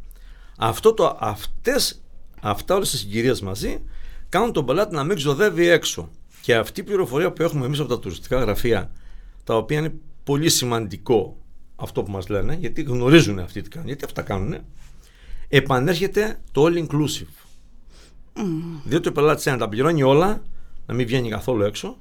Αυτό 0.58 0.94
το, 0.94 1.16
αυτές, 1.20 2.02
αυτά 2.40 2.74
όλες 2.74 2.90
τις 2.90 3.00
συγκυρίες 3.00 3.40
μαζί 3.40 3.80
κάνουν 4.28 4.52
τον 4.52 4.66
πελάτη 4.66 4.94
να 4.94 5.04
μην 5.04 5.16
ξοδεύει 5.16 5.68
έξω. 5.68 6.10
Και 6.40 6.56
αυτή 6.56 6.80
η 6.80 6.82
πληροφορία 6.82 7.32
που 7.32 7.42
έχουμε 7.42 7.66
εμείς 7.66 7.78
από 7.78 7.88
τα 7.88 7.98
τουριστικά 7.98 8.38
γραφεία, 8.38 8.90
τα 9.44 9.56
οποία 9.56 9.78
είναι 9.78 9.94
πολύ 10.24 10.48
σημαντικό 10.48 11.36
αυτό 11.76 12.02
που 12.02 12.10
μας 12.10 12.28
λένε, 12.28 12.54
γιατί 12.54 12.82
γνωρίζουν 12.82 13.38
αυτοί 13.38 13.62
τι 13.62 13.68
κάνουν, 13.68 13.86
γιατί 13.86 14.04
αυτά 14.04 14.22
κάνουν, 14.22 14.56
επανέρχεται 15.48 16.40
το 16.52 16.64
all 16.64 16.86
inclusive. 16.86 17.46
Mm. 18.34 18.80
Διότι 18.84 19.08
ο 19.08 19.12
πελάτης 19.12 19.46
να 19.46 19.56
τα 19.56 19.68
πληρώνει 19.68 20.02
όλα, 20.02 20.42
να 20.86 20.94
μην 20.94 21.06
βγαίνει 21.06 21.28
καθόλου 21.28 21.62
έξω, 21.62 21.98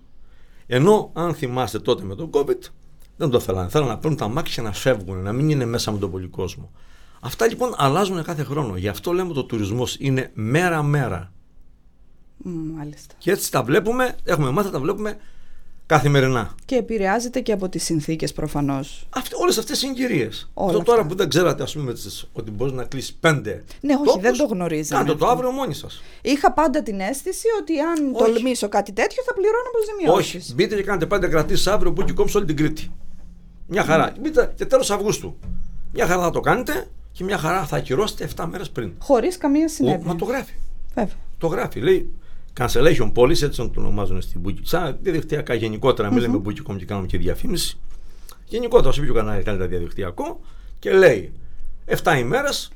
Ενώ 0.68 1.12
αν 1.14 1.34
θυμάστε 1.34 1.80
τότε 1.80 2.04
με 2.04 2.16
τον 2.16 2.30
COVID, 2.34 2.60
δεν 3.18 3.30
το 3.30 3.40
θέλανε. 3.40 3.70
Θέλανε 3.70 3.92
να 3.92 3.98
παίρνουν 3.98 4.18
τα 4.18 4.28
μάξια 4.28 4.64
να 4.64 4.72
φεύγουν, 4.74 5.18
να 5.18 5.32
μην 5.34 5.50
είναι 5.50 5.66
μέσα 5.66 5.92
με 5.92 5.98
τον 5.98 6.12
πολύ 6.12 6.28
κόσμο. 6.28 6.72
Αυτά 7.20 7.48
λοιπόν 7.48 7.74
αλλάζουν 7.78 8.24
κάθε 8.24 8.44
χρόνο. 8.44 8.78
Γι' 8.78 8.88
αυτό 8.88 9.12
λέμε 9.12 9.30
ότι 9.30 9.40
ο 9.40 9.44
τουρισμός 9.44 9.96
είναι 10.00 10.32
μέρα-μέρα. 10.34 11.32
Μάλιστα. 12.44 13.16
Και 13.18 13.32
έτσι 13.32 13.52
τα 13.52 13.64
βλέπουμε, 13.64 14.16
έχουμε 14.24 14.50
μάθει 14.52 14.70
τα 14.70 14.80
βλέπουμε 14.80 15.18
καθημερινά. 15.86 16.56
Και 16.66 16.76
επηρεάζεται 16.76 17.40
και 17.40 17.52
από 17.52 17.70
τις 17.70 17.84
συνθήκες 17.84 18.34
προφανώς. 18.34 19.08
Όλες 19.42 19.58
αυτές 19.58 19.82
οι 19.82 19.86
συγκυρίες. 19.86 20.52
Αυτό 20.54 20.84
τώρα 20.84 21.06
που 21.06 21.16
δεν 21.16 21.30
ξέρατε, 21.30 21.64
ας 21.64 21.74
πούμε, 21.74 21.94
ότι 22.34 22.52
μπορείς 22.52 22.74
να 22.74 22.84
κλείσεις 22.84 23.14
πέντε. 23.14 23.64
Ναι, 23.82 23.94
όχι, 23.94 24.04
τόπους, 24.06 24.22
δεν 24.22 24.38
το 24.38 24.46
γνωρίζετε. 24.46 24.96
Κάντε 24.96 25.16
το 25.16 25.28
αύριο 25.28 25.52
μόνοι 25.52 25.74
σας. 25.74 26.02
Είχα 26.22 26.54
πάντα 26.54 26.84
την 26.84 27.00
αίσθηση 27.00 27.48
ότι 27.62 27.80
αν 27.80 28.16
όχι. 28.16 28.32
τολμήσω 28.32 28.70
κάτι 28.70 28.92
τέτοιο 28.92 29.24
θα 29.24 29.34
πληρώνω 29.34 29.64
αποζημιώσει. 29.68 30.38
Όχι. 30.38 30.54
Μπείτε 30.54 30.76
και 30.76 30.84
κάνετε 30.84 31.06
πέντε 31.06 31.28
κρατήσεις 31.28 31.68
αύριο 31.68 31.94
που 31.94 32.02
έχει 32.02 32.14
κόψει 32.14 32.38
όλη 32.38 32.46
την 32.46 32.56
Κρήτη. 32.56 32.92
Μια 33.68 33.84
χαρά. 33.84 34.12
Mm. 34.12 34.20
Μπείτε 34.20 34.54
και 34.56 34.66
τέλος 34.66 34.92
Αυγούστου. 34.92 35.38
Μια 35.94 36.08
χαρά 36.08 36.22
θα 36.22 36.30
το 36.30 36.40
κάνετε 36.40 36.88
και 37.12 37.24
μια 37.24 37.38
χαρά 37.38 37.66
θα 37.66 37.78
ακυρώσετε 37.78 38.30
7 38.36 38.46
μέρες 38.52 38.70
πριν. 38.70 38.94
Χωρίς 39.00 39.38
καμία 39.38 39.68
συνέπεια. 39.68 40.08
Μα 40.08 40.16
το 40.16 40.26
γράφει. 40.26 40.54
Βέβαια. 40.94 41.16
Το 41.38 41.48
γράφει. 41.48 41.80
Λέει 41.80 42.10
cancellation 42.60 43.12
policy, 43.14 43.42
έτσι 43.42 43.62
να 43.62 43.70
το 43.70 43.80
ονομάζουν 43.80 44.22
στην 44.22 44.40
Μπούκη. 44.40 44.62
Σαν 44.64 44.98
διαδικτυακά 45.02 45.54
γενικότερα, 45.54 46.10
μην 46.10 46.18
mm-hmm. 46.18 46.22
λέμε 46.22 46.38
Μπούκη 46.38 46.62
και 46.78 46.86
κάνουμε 46.86 47.08
και 47.08 47.18
διαφήμιση. 47.18 47.78
Γενικότερα, 48.46 48.92
σε 48.92 49.02
ποιο 49.02 49.14
κανάλι 49.14 49.44
κάνετε 49.44 49.66
διαδικτυακό 49.66 50.40
και 50.80 50.94
λέει 50.94 51.34
7 52.04 52.18
ημέρες 52.20 52.72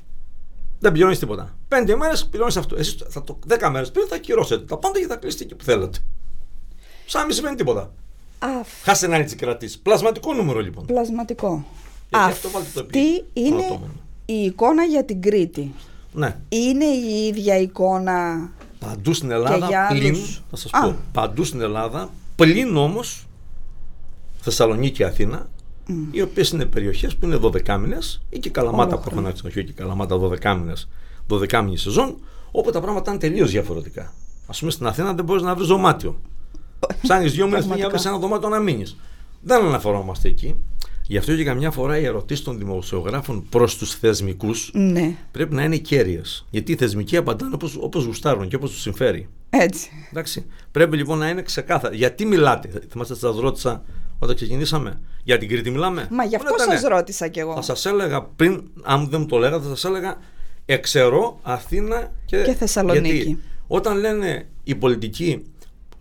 δεν 0.78 0.92
πληρώνεις 0.92 1.18
τίποτα. 1.18 1.56
5 1.68 1.88
ημέρες 1.88 2.26
πληρώνεις 2.26 2.56
αυτό. 2.56 2.76
Εσείς 2.76 2.96
θα 3.08 3.22
το 3.22 3.38
10 3.48 3.68
μέρες 3.70 3.90
πριν 3.90 4.06
θα 4.06 4.14
ακυρώσετε 4.14 4.64
τα 4.64 4.78
πάντα 4.78 4.98
και 4.98 5.06
θα 5.06 5.16
κλείσετε 5.16 5.44
εκεί 5.44 5.54
που 5.54 5.64
θέλετε. 5.64 5.98
Σαν 7.06 7.26
μην 7.26 7.34
σημαίνει 7.34 7.56
τίποτα. 7.56 7.92
Αφ... 8.42 8.68
Χάσε 8.82 9.06
να 9.06 9.16
έτσι 9.16 9.36
κρατήσει. 9.36 9.82
Πλασματικό 9.82 10.34
νούμερο 10.34 10.60
λοιπόν. 10.60 10.86
Πλασματικό. 10.86 11.64
Αυτή 12.10 13.24
είναι 13.32 13.80
η 14.24 14.44
εικόνα 14.44 14.84
για 14.84 15.04
την 15.04 15.22
Κρήτη. 15.22 15.74
Ναι. 16.12 16.36
Είναι 16.48 16.84
η 16.84 17.26
ίδια 17.26 17.58
εικόνα 17.58 18.50
Παντού 18.86 19.12
στην 19.12 19.30
Ελλάδα 19.30 19.86
πλην, 19.88 20.16
θα 20.50 20.56
σας 20.56 20.70
πω, 20.70 20.96
παντού 21.12 21.44
στην 21.44 21.60
Ελλάδα, 21.60 22.10
πλην 22.36 22.76
όμως 22.76 23.26
Θεσσαλονίκη 24.40 24.92
και 24.92 25.04
Αθήνα, 25.04 25.48
mm. 25.88 25.92
οι 26.10 26.20
οποίες 26.20 26.50
είναι 26.50 26.64
περιοχές 26.64 27.16
που 27.16 27.26
είναι 27.26 27.38
12 27.42 27.78
μήνες 27.80 28.22
ή 28.30 28.38
και 28.38 28.50
Καλαμάτα 28.50 28.98
που 28.98 29.08
έχουν 29.10 29.26
όχι 29.26 29.64
και 29.64 29.72
Καλαμάτα 29.72 30.18
12 30.20 30.56
μήνες, 30.58 30.88
12 31.28 31.60
μήνες 31.64 31.80
σεζόν, 31.80 32.16
όπου 32.50 32.70
τα 32.70 32.80
πράγματα 32.80 33.10
είναι 33.10 33.20
τελείως 33.20 33.50
διαφορετικά. 33.50 34.12
Ας 34.46 34.58
πούμε 34.58 34.70
στην 34.70 34.86
Αθήνα 34.86 35.12
δεν 35.14 35.24
μπορείς 35.24 35.42
να 35.42 35.54
βρεις 35.54 35.66
δωμάτιο. 35.66 36.20
Ψάχνεις 37.02 37.32
δύο 37.32 37.46
μήνες 37.46 37.64
για 37.64 37.98
σε 37.98 38.08
ένα 38.08 38.18
δωμάτιο 38.18 38.48
να 38.48 38.58
μείνεις. 38.58 38.96
Δεν 39.40 39.64
αναφερόμαστε 39.64 40.28
εκεί. 40.28 40.54
Γι' 41.06 41.16
αυτό 41.16 41.36
και 41.36 41.44
καμιά 41.44 41.70
φορά 41.70 41.98
οι 41.98 42.04
ερωτήσεις 42.04 42.44
των 42.44 42.58
δημοσιογράφων 42.58 43.46
προς 43.48 43.76
τους 43.76 43.94
θεσμικούς 43.94 44.70
ναι. 44.74 45.16
πρέπει 45.30 45.54
να 45.54 45.62
είναι 45.62 45.76
κέρυες. 45.76 46.46
Γιατί 46.50 46.72
οι 46.72 46.76
θεσμικοί 46.76 47.16
απαντάνε 47.16 47.56
όπως 47.80 48.04
γουστάρουν 48.04 48.48
και 48.48 48.56
όπως 48.56 48.70
τους 48.70 48.80
συμφέρει. 48.80 49.28
Έτσι. 49.50 49.90
Εντάξει. 50.10 50.46
Πρέπει 50.70 50.96
λοιπόν 50.96 51.18
να 51.18 51.28
είναι 51.28 51.42
ξεκάθαρο. 51.42 51.94
Γιατί 51.94 52.26
μιλάτε, 52.26 52.70
θυμάστε, 52.90 53.14
σας 53.14 53.36
ρώτησα 53.36 53.82
όταν 54.18 54.36
ξεκινήσαμε. 54.36 55.00
Για 55.24 55.38
την 55.38 55.48
Κρήτη 55.48 55.70
μιλάμε. 55.70 56.08
Μα 56.10 56.24
γι' 56.24 56.36
αυτό 56.36 56.54
σας 56.58 56.82
ρώτησα 56.82 57.28
κι 57.28 57.38
εγώ. 57.38 57.54
Θα 57.54 57.62
σας 57.62 57.86
έλεγα 57.86 58.22
πριν, 58.22 58.62
αν 58.82 59.08
δεν 59.08 59.20
μου 59.20 59.26
το 59.26 59.38
λέγατε, 59.38 59.62
θα 59.62 59.68
σας 59.68 59.84
έλεγα 59.84 60.16
εξαιρώ 60.64 61.38
Αθήνα 61.42 62.12
και, 62.24 62.42
και 62.42 62.54
Θεσσαλονίκη. 62.54 63.14
Γιατί 63.14 63.38
όταν 63.66 63.98
λένε 63.98 64.46
οι 64.64 64.74
πολιτικοί 64.74 65.42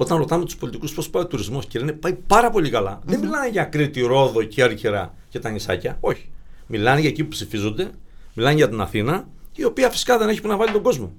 όταν 0.01 0.17
ρωτάμε 0.17 0.45
τους 0.45 0.55
πολιτικούς 0.55 0.93
πώς 0.93 1.09
πάει 1.09 1.23
ο 1.23 1.27
τουρισμός 1.27 1.65
και 1.65 1.79
λένε 1.79 1.91
πάει 1.91 2.13
πάρα 2.13 2.49
πολύ 2.49 2.69
καλά, 2.69 2.99
mm-hmm. 2.99 3.05
δεν 3.05 3.19
μιλάνε 3.19 3.49
για 3.49 3.63
Κρήτη, 3.63 4.01
Ρόδο, 4.01 4.43
Κέρκυρα 4.43 5.13
και 5.29 5.39
τα 5.39 5.49
νησάκια. 5.49 5.97
Όχι. 5.99 6.29
Μιλάνε 6.67 6.99
για 6.99 7.09
εκεί 7.09 7.23
που 7.23 7.29
ψηφίζονται, 7.29 7.89
μιλάνε 8.33 8.55
για 8.55 8.69
την 8.69 8.81
Αθήνα, 8.81 9.27
η 9.55 9.63
οποία 9.63 9.89
φυσικά 9.89 10.17
δεν 10.17 10.29
έχει 10.29 10.41
που 10.41 10.47
να 10.47 10.57
βάλει 10.57 10.71
τον 10.71 10.81
κόσμο. 10.81 11.13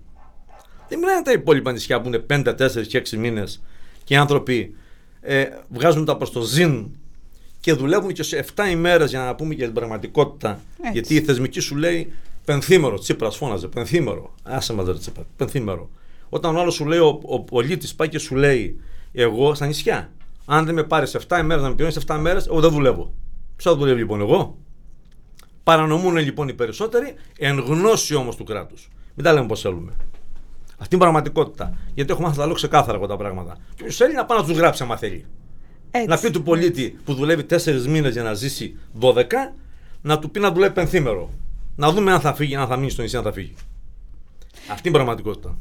Δεν 0.88 0.98
μιλάνε 0.98 1.16
για 1.16 1.24
τα 1.24 1.32
υπόλοιπα 1.32 1.72
νησιά 1.72 2.00
που 2.00 2.08
είναι 2.08 2.24
5, 2.30 2.54
4 2.58 2.86
και 2.86 3.02
6 3.10 3.16
μήνες 3.16 3.62
και 4.04 4.14
οι 4.14 4.16
άνθρωποι 4.16 4.74
ε, 5.20 5.46
βγάζουν 5.68 6.04
τα 6.04 6.16
προς 6.16 6.30
το 6.30 6.40
ζήν 6.40 6.86
και 7.60 7.72
δουλεύουν 7.72 8.12
και 8.12 8.22
σε 8.22 8.44
7 8.54 8.70
ημέρες 8.70 9.10
για 9.10 9.20
να 9.20 9.34
πούμε 9.34 9.54
για 9.54 9.64
την 9.64 9.74
πραγματικότητα. 9.74 10.60
Έτσι. 10.78 10.92
Γιατί 10.92 11.14
η 11.14 11.20
θεσμική 11.20 11.60
σου 11.60 11.76
λέει 11.76 12.12
πενθήμερο. 12.44 12.98
Τσίπρας 12.98 13.36
φώναζε, 13.36 13.68
πενθήμερο. 13.68 14.34
Άσε 14.42 14.72
μας, 14.72 14.98
Τσίπρα, 14.98 15.26
πενθήμερο. 15.36 15.90
Όταν 16.34 16.56
ο 16.56 16.60
άλλος 16.60 16.74
σου 16.74 16.84
λέει, 16.84 16.98
ο, 16.98 17.20
ο 17.22 17.40
πολίτης 17.40 17.94
πάει 17.94 18.08
και 18.08 18.18
σου 18.18 18.34
λέει, 18.34 18.80
εγώ 19.12 19.54
στα 19.54 19.66
νησιά, 19.66 20.12
αν 20.44 20.64
δεν 20.64 20.74
με 20.74 20.82
πάρεις 20.82 21.16
7 21.28 21.38
ημέρες 21.40 21.62
να 21.62 21.68
με 21.68 21.74
πληρώνεις 21.74 22.04
7 22.06 22.18
μέρες, 22.20 22.46
εγώ 22.46 22.60
δεν 22.60 22.70
δουλεύω. 22.70 23.14
Ποιος 23.56 23.72
θα 23.72 23.78
δουλεύει 23.78 23.98
λοιπόν 23.98 24.20
εγώ; 24.20 24.58
Παρανομούν 25.62 26.16
λοιπόν 26.16 26.48
οι 26.48 26.54
περισσότεροι 26.54 27.14
εν 27.38 27.58
γνώση 27.58 28.14
όμως 28.14 28.36
του 28.36 28.44
κράτους. 28.44 28.88
Μην 29.14 29.24
τα 29.24 29.32
λέμε 29.32 29.46
πώς 29.46 29.60
θέλουμε. 29.60 29.92
Αυτή 30.78 30.94
είναι 30.94 31.04
η 31.04 31.06
πραγματικότητα. 31.06 31.78
Γιατί 31.94 32.12
έχω 32.12 32.22
μάθει 32.22 32.36
τα 32.36 32.46
λέω 32.46 32.54
ξεκάθαρα 32.54 32.96
από 32.96 33.06
τα 33.06 33.16
πράγματα. 33.16 33.56
Και 33.74 33.82
ποιος 33.82 33.96
θέλει 33.96 34.14
να 34.14 34.24
πάει 34.24 34.38
να 34.38 34.44
τους 34.44 34.56
γράψει, 34.56 34.82
άμα 34.82 34.96
θέλει. 34.96 35.24
Έτσι. 35.90 36.08
Να 36.08 36.18
πει 36.18 36.30
του 36.30 36.42
πολίτη 36.42 36.98
που 37.04 37.14
δουλεύει 37.14 37.46
4 37.50 37.86
μήνες 37.86 38.12
για 38.12 38.22
να 38.22 38.34
ζήσει 38.34 38.78
12, 39.00 39.24
να 40.02 40.18
του 40.18 40.30
πει 40.30 40.40
να 40.40 40.52
δουλεύει 40.52 40.74
πενθήμερο. 40.74 41.30
Να 41.76 41.92
δούμε 41.92 42.12
αν 42.12 42.20
θα 42.20 42.34
φύγει, 42.34 42.54
αν 42.56 42.66
θα 42.66 42.76
μείνει 42.76 42.90
στο 42.90 43.02
νησί, 43.02 43.16
αν 43.16 43.22
θα 43.22 43.32
φύγει. 43.32 43.54
Αυτή 44.70 44.88
είναι 44.88 44.96
η 44.96 45.00
πραγματικότητα. 45.00 45.58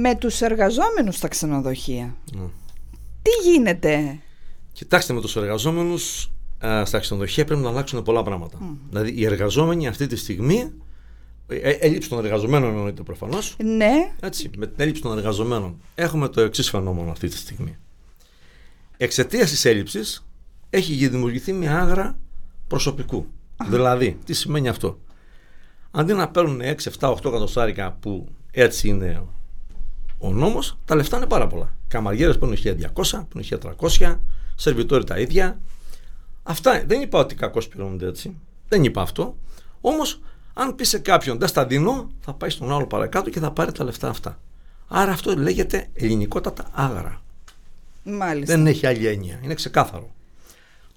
Με 0.00 0.14
τους 0.14 0.40
εργαζόμενους 0.40 1.16
στα 1.16 1.28
ξενοδοχεία. 1.28 2.16
Ναι. 2.32 2.46
Τι 3.22 3.50
γίνεται; 3.50 4.18
Κοιτάξτε 4.72 5.12
με 5.12 5.20
τους 5.20 5.36
εργαζόμενους 5.36 6.30
στα 6.84 6.98
ξενοδοχεία 6.98 7.44
πρέπει 7.44 7.60
να 7.60 7.68
αλλάξουν 7.68 8.02
πολλά 8.02 8.22
πράγματα. 8.22 8.58
Δηλαδή 8.88 9.12
οι 9.16 9.24
εργαζόμενοι 9.24 9.86
αυτή 9.86 10.06
τη 10.06 10.16
στιγμή 10.16 10.72
ε, 11.46 11.56
ε, 11.56 11.70
έλλειψη 11.70 12.08
των 12.08 12.24
εργαζομένων 12.24 12.70
εννοείται 12.70 13.02
προφανώς. 13.02 13.56
Ναι. 13.62 14.12
Έτσι, 14.20 14.50
με 14.56 14.66
την 14.66 14.74
έλλειψη 14.78 15.02
των 15.02 15.18
εργαζομένων 15.18 15.80
έχουμε 15.94 16.28
το 16.28 16.40
εξής 16.40 16.70
φαινόμενο 16.70 17.10
αυτή 17.10 17.28
τη 17.28 17.36
στιγμή. 17.36 17.76
Εξαιτίας 18.96 19.50
της 19.50 19.64
έλλειψης 19.64 20.26
έχει 20.70 21.08
δημιουργηθεί 21.08 21.52
μια 21.52 21.80
άγρα 21.80 22.18
προσωπικού. 22.66 23.26
Δηλαδή, 23.68 24.18
τι 24.24 24.32
σημαίνει 24.32 24.68
αυτό; 24.68 24.98
Αντί 25.94 26.12
να 26.12 26.28
παίρνουν 26.28 26.60
6, 26.60 26.74
7, 26.98 27.10
8 27.10 27.24
εκατοστάρικα 27.24 27.96
που 28.00 28.28
έτσι 28.50 28.88
είναι 28.88 29.22
ο 30.18 30.32
νόμος, 30.32 30.78
τα 30.84 30.94
λεφτά 30.94 31.16
είναι 31.16 31.26
πάρα 31.26 31.46
πολλά. 31.46 31.76
Καμαριέρες 31.88 32.38
παίρνουν 32.38 32.56
1200, 32.56 33.26
παίρνουν 33.28 33.76
1300, 33.98 34.18
σερβιτόροι 34.54 35.04
τα 35.04 35.18
ίδια. 35.18 35.60
Αυτά 36.42 36.84
δεν 36.86 37.00
είπα 37.00 37.18
ότι 37.18 37.34
κακώς 37.34 37.68
πληρώνονται 37.68 38.06
έτσι. 38.06 38.36
Δεν 38.68 38.84
είπα 38.84 39.02
αυτό. 39.02 39.36
Όμως, 39.80 40.20
αν 40.54 40.74
πει 40.74 40.84
σε 40.84 40.98
κάποιον 40.98 41.38
δεν 41.38 41.48
στα 41.48 41.66
δίνω, 41.66 42.10
θα 42.20 42.32
πάει 42.32 42.50
στον 42.50 42.72
άλλο 42.72 42.86
παρακάτω 42.86 43.30
και 43.30 43.40
θα 43.40 43.50
πάρει 43.50 43.72
τα 43.72 43.84
λεφτά 43.84 44.08
αυτά. 44.08 44.38
Άρα 44.88 45.12
αυτό 45.12 45.36
λέγεται 45.36 45.88
ελληνικότατα 45.94 46.66
άγρα. 46.72 47.22
Μάλιστα. 48.04 48.56
Δεν 48.56 48.66
έχει 48.66 48.86
άλλη 48.86 49.06
έννοια. 49.06 49.40
Είναι 49.42 49.54
ξεκάθαρο. 49.54 50.10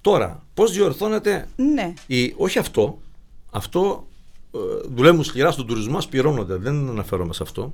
Τώρα, 0.01 0.43
πώς 0.53 0.71
διορθώνεται. 0.71 1.47
Ναι. 1.55 1.93
Η... 2.07 2.33
Όχι 2.37 2.59
αυτό. 2.59 2.99
Αυτό 3.51 4.07
ε, 4.09 4.16
δουλεύουν 4.95 5.23
σκληρά 5.23 5.51
στον 5.51 5.67
τουρισμό, 5.67 5.97
πληρώνονται. 6.09 6.55
Δεν 6.55 6.89
αναφέρομαι 6.89 7.33
σε 7.33 7.43
αυτό. 7.43 7.73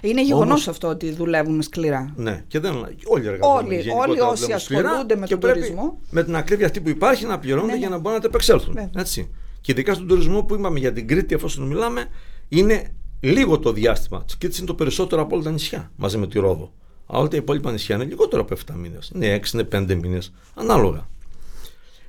Είναι 0.00 0.22
γεγονός 0.22 0.68
αυτό 0.68 0.88
ότι 0.88 1.12
δουλεύουμε 1.12 1.62
σκληρά. 1.62 2.12
Ναι, 2.16 2.44
και 2.48 2.58
δεν, 2.60 2.74
όλοι 3.04 3.24
οι 3.24 3.28
εργαζόμενοι. 3.28 3.76
Όλοι, 3.76 3.90
όλοι 4.10 4.20
όσοι 4.20 4.52
ασχολούνται 4.52 5.16
με 5.16 5.26
τον 5.26 5.40
τουρισμό. 5.40 6.00
Με 6.10 6.24
την 6.24 6.36
ακρίβεια 6.36 6.66
αυτή 6.66 6.80
που 6.80 6.88
υπάρχει 6.88 7.26
να 7.26 7.38
πληρώνονται 7.38 7.72
ναι, 7.72 7.78
για 7.78 7.88
ναι. 7.88 7.94
να 7.94 8.00
μπορούν 8.00 8.16
να 8.16 8.22
τα 8.22 8.28
επεξέλθουν. 8.28 8.78
Έτσι. 8.94 9.30
Και 9.60 9.72
ειδικά 9.72 9.94
στον 9.94 10.06
τουρισμό 10.06 10.42
που 10.42 10.54
είπαμε 10.54 10.78
για 10.78 10.92
την 10.92 11.06
Κρήτη, 11.06 11.34
εφόσον 11.34 11.66
μιλάμε, 11.66 12.06
είναι 12.48 12.94
λίγο 13.20 13.58
το 13.58 13.72
διάστημα. 13.72 14.24
Της 14.24 14.38
Κρήτης 14.38 14.58
είναι 14.58 14.66
το 14.66 14.74
περισσότερο 14.74 15.22
από 15.22 15.34
όλα 15.34 15.44
τα 15.44 15.50
νησιά 15.50 15.90
μαζί 15.96 16.18
με 16.18 16.26
τη 16.26 16.38
Ρόδο. 16.38 16.72
Αλλά 17.06 17.18
όλα 17.18 17.28
τα 17.28 17.36
υπόλοιπα 17.36 17.72
νησιά 17.72 17.94
είναι 17.94 18.04
λιγότερο 18.04 18.42
από 18.42 18.56
7 18.72 18.74
μήνες. 18.76 19.10
Είναι 19.14 19.40
6, 19.44 19.52
είναι 19.52 19.68
5 19.72 19.94
μήνες, 19.94 20.32
ανάλογα. 20.54 21.08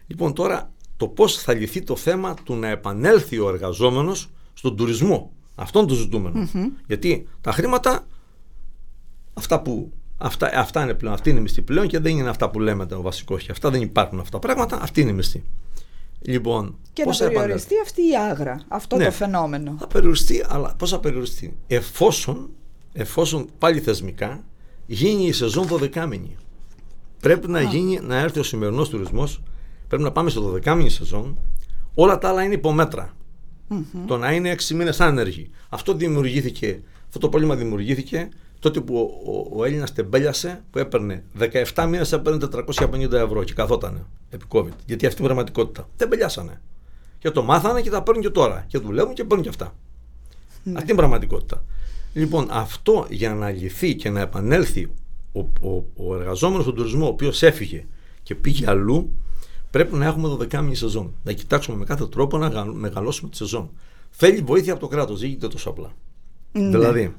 Λοιπόν, 0.07 0.33
τώρα 0.33 0.71
το 0.99 1.07
πώς 1.07 1.37
θα 1.37 1.53
λυθεί 1.53 1.81
το 1.81 1.95
θέμα 1.95 2.33
του 2.43 2.55
να 2.55 2.67
επανέλθει 2.67 3.39
ο 3.39 3.49
εργαζόμενος 3.49 4.29
στον 4.53 4.75
τουρισμό. 4.75 5.31
Αυτόν 5.55 5.87
το 5.87 5.93
ζητούμενο. 5.93 6.49
Γιατί 6.87 7.27
τα 7.41 7.51
χρήματα, 7.51 8.07
αυτά 9.33 9.61
που 9.61 9.91
Αυτά, 10.21 10.51
αυτά 10.53 10.83
είναι 10.83 10.93
πλέον, 10.93 11.13
αυτή 11.13 11.29
είναι 11.29 11.39
η 11.39 11.41
μισθή 11.41 11.61
πλέον 11.61 11.87
και 11.87 11.99
δεν 11.99 12.17
είναι 12.17 12.29
αυτά 12.29 12.49
που 12.49 12.59
λέμε 12.59 12.85
το 12.85 13.01
βασικό. 13.01 13.37
Και 13.37 13.51
αυτά 13.51 13.69
δεν 13.69 13.81
υπάρχουν 13.81 14.19
αυτά 14.19 14.39
τα 14.39 14.47
πράγματα, 14.47 14.81
αυτή 14.81 15.01
είναι 15.01 15.09
η 15.09 15.13
μισθή. 15.13 15.43
Λοιπόν, 16.21 16.77
και 16.93 17.03
πώς 17.03 17.19
να 17.19 17.27
περιοριστεί 17.27 17.75
αυτή 17.83 18.01
η 18.01 18.17
άγρα, 18.29 18.61
αυτό 18.67 18.95
ναι, 18.95 19.05
το 19.05 19.11
φαινόμενο. 19.11 19.75
Θα 19.79 19.87
περιοριστεί, 19.87 20.45
αλλά 20.47 20.75
πώς 20.77 20.89
θα 20.89 20.99
περιοριστεί; 20.99 21.57
Εφόσον, 21.67 22.49
εφόσον 22.93 23.49
πάλι 23.57 23.79
θεσμικά 23.79 24.43
γίνει 24.85 25.25
η 25.25 25.31
σεζόν 25.31 25.67
12 25.69 26.05
μήνη. 26.09 26.35
Πρέπει 27.19 27.47
να, 27.47 27.61
γίνει, 27.61 27.99
να 27.99 28.17
έρθει 28.17 28.39
ο 28.39 28.43
σημερινός 28.43 28.89
τουρισμός 28.89 29.41
Πρέπει 29.89 30.03
να 30.03 30.11
πάμε 30.11 30.29
στο 30.29 30.53
12 30.53 30.75
μήνη 30.75 30.89
σεζόν. 30.89 31.37
Όλα 31.93 32.17
τα 32.17 32.29
άλλα 32.29 32.43
είναι 32.43 32.53
υπομέτρα. 32.53 33.13
Mm-hmm. 33.69 34.03
Το 34.07 34.17
να 34.17 34.31
είναι 34.31 34.55
6 34.55 34.75
μήνες 34.75 34.99
άνεργοι. 34.99 35.49
Αυτό 35.69 35.93
δημιουργήθηκε, 35.93 36.81
αυτό 37.07 37.19
το 37.19 37.29
πρόβλημα 37.29 37.55
δημιουργήθηκε 37.55 38.29
τότε 38.59 38.81
που 38.81 38.95
ο, 38.95 39.31
ο, 39.31 39.59
ο 39.59 39.65
Έλληνας 39.65 39.93
τεμπέλιασε, 39.93 40.63
που 40.71 40.79
έπαιρνε 40.79 41.23
17 41.73 41.85
μήνες, 41.89 42.11
έπαιρνε 42.11 42.47
450 42.67 43.11
ευρώ 43.11 43.43
και 43.43 43.53
καθότανε 43.53 44.05
επί 44.29 44.45
COVID. 44.49 44.71
Γιατί 44.85 45.05
αυτή 45.05 45.21
η 45.21 45.25
πραγματικότητα. 45.25 45.89
Τεμπελιάσανε. 45.95 46.61
Και 47.19 47.31
το 47.31 47.43
μάθανε 47.43 47.81
και 47.81 47.89
τα 47.89 48.03
παίρνουν 48.03 48.23
και 48.23 48.29
τώρα. 48.29 48.65
Και 48.67 48.77
δουλεύουν 48.77 49.13
και 49.13 49.23
παίρνουν 49.23 49.43
και 49.43 49.49
αυτά. 49.49 49.75
Ναι. 50.63 50.71
Αυτή 50.71 50.83
είναι 50.83 50.91
η 50.91 50.95
πραγματικότητα. 50.95 51.63
Λοιπόν, 52.13 52.47
αυτό 52.49 53.05
για 53.09 53.33
να 53.33 53.49
λυθεί 53.49 53.95
και 53.95 54.09
να 54.09 54.21
επανέλθει 54.21 54.91
ο, 55.31 55.39
ο, 55.39 55.85
ο 55.95 56.15
εργαζόμενος 56.15 56.63
στον 56.63 56.75
τουρισμό, 56.75 57.05
ο 57.05 57.09
οποίος 57.09 57.43
έφυγε 57.43 57.85
και 58.23 58.35
πήγε 58.35 58.69
αλλού, 58.69 59.13
πρέπει 59.71 59.95
να 59.95 60.05
έχουμε 60.05 60.37
12 60.39 60.59
μήνε 60.59 60.75
σεζόν. 60.75 61.13
Να 61.23 61.31
κοιτάξουμε 61.31 61.77
με 61.77 61.85
κάθε 61.85 62.07
τρόπο 62.07 62.37
να 62.37 62.65
μεγαλώσουμε 62.65 63.29
τη 63.29 63.35
σεζόν. 63.35 63.69
Θέλει 64.09 64.41
βοήθεια 64.41 64.71
από 64.71 64.81
το 64.81 64.87
κράτος, 64.87 65.19
δεν 65.19 65.29
γίνεται 65.29 65.47
τόσο 65.47 65.69
απλά. 65.69 65.91
Ναι. 66.51 66.69
Δηλαδή, 66.69 67.13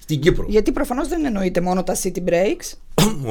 στην 0.00 0.20
Κύπρο. 0.20 0.46
Γιατί 0.48 0.72
προφανώς 0.72 1.08
δεν 1.08 1.24
εννοείται 1.24 1.60
μόνο 1.60 1.82
τα 1.82 1.96
city 2.02 2.18
breaks. 2.28 2.78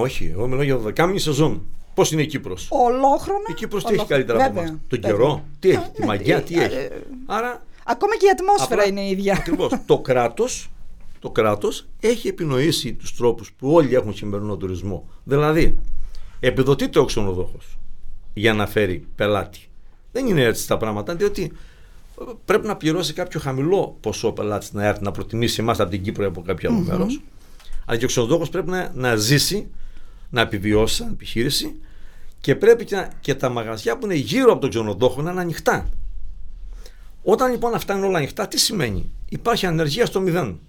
Όχι, 0.06 0.30
εγώ 0.34 0.48
μιλάω 0.48 0.64
για 0.64 0.80
12 0.86 1.06
μήνε 1.06 1.20
σεζόν. 1.20 1.62
Πώς 1.94 2.12
είναι 2.12 2.22
η 2.22 2.26
Κύπρος; 2.26 2.68
Ολόχρονα. 2.72 3.46
Η 3.50 3.54
Κύπρος 3.54 3.84
τι 3.84 3.94
έχει 3.94 4.06
καλύτερα 4.06 4.46
από 4.46 4.60
εμάς; 4.60 4.74
Τον 4.88 5.00
καιρό, 5.00 5.44
τι 5.60 5.70
έχει, 5.70 5.90
τη 5.94 6.00
ναι, 6.00 6.06
μαγιά, 6.06 6.42
τι 6.42 6.60
έχει; 6.60 6.76
Ε, 6.76 6.90
Άρα. 7.26 7.64
Ακόμα 7.86 8.16
και 8.18 8.26
η 8.26 8.30
ατμόσφαιρα 8.30 8.88
είναι 8.88 9.02
η 9.02 9.10
ίδια. 9.10 9.34
Ακριβώς. 9.34 9.72
το 9.86 10.00
κράτος 10.00 10.70
το 11.20 11.32
κράτος 11.32 11.88
έχει 12.00 12.28
επινοήσει 12.28 12.94
τους 12.94 13.16
τρόπους 13.16 13.52
που 13.52 13.74
όλοι 13.74 13.96
έχουν 13.96 14.14
σημερινό 14.14 14.58
τουρισμό. 14.58 15.08
Δηλαδή, 15.24 15.78
επιδοτείται 16.40 17.00
ο 17.00 17.06
ξενοδόχος 17.06 17.78
για 18.38 18.54
να 18.54 18.68
φέρει 18.68 19.08
πελάτη. 19.16 19.60
Δεν 20.12 20.28
είναι 20.28 20.44
έτσι 20.44 20.68
τα 20.68 20.78
πράγματα, 20.78 21.16
διότι 21.16 21.52
πρέπει 22.46 22.68
να 22.68 22.76
πληρώσει 22.76 23.14
κάποιο 23.14 23.40
χαμηλό 23.40 23.98
ποσό 24.02 24.32
πελάτης 24.32 24.74
να 24.74 24.86
έρθει 24.86 25.04
να 25.04 25.12
προτιμήσει 25.12 25.62
εμάς 25.62 25.80
από 25.80 25.90
την 25.90 26.04
Κύπρο 26.04 26.24
ή 26.24 26.28
από 26.28 26.42
κάποιο 26.42 26.70
άλλο 26.70 26.80
μέρος. 26.80 27.22
Αλλά 27.86 27.98
και 27.98 28.06
ο 28.06 28.08
ξενοδόχο 28.08 28.50
πρέπει 28.50 28.70
να, 28.70 28.92
να 28.94 29.16
ζήσει, 29.16 29.68
να 30.30 30.42
επιβιώσει 30.42 30.96
σαν 30.96 31.12
επιχείρηση 31.12 31.80
και 32.42 32.56
πρέπει 32.56 32.86
και, 32.86 33.08
και 33.20 33.36
τα 33.36 33.50
μαγαζιά 33.50 33.98
που 33.98 34.06
είναι 34.06 34.16
γύρω 34.16 34.52
από 34.52 34.62
τον 34.62 34.70
ξενοδόχο 34.70 35.22
να 35.22 35.32
είναι 35.32 35.42
ανοιχτά. 35.42 35.90
Όταν 37.24 37.52
λοιπόν 37.52 37.74
αυτά 37.74 37.96
είναι 37.96 38.06
όλα 38.06 38.18
ανοιχτά, 38.18 38.48
τι 38.48 38.60
σημαίνει; 38.60 39.12
Υπάρχει 39.30 39.66
ανεργία 39.66 40.06
στο 40.06 40.20
μηδέν. 40.22 40.60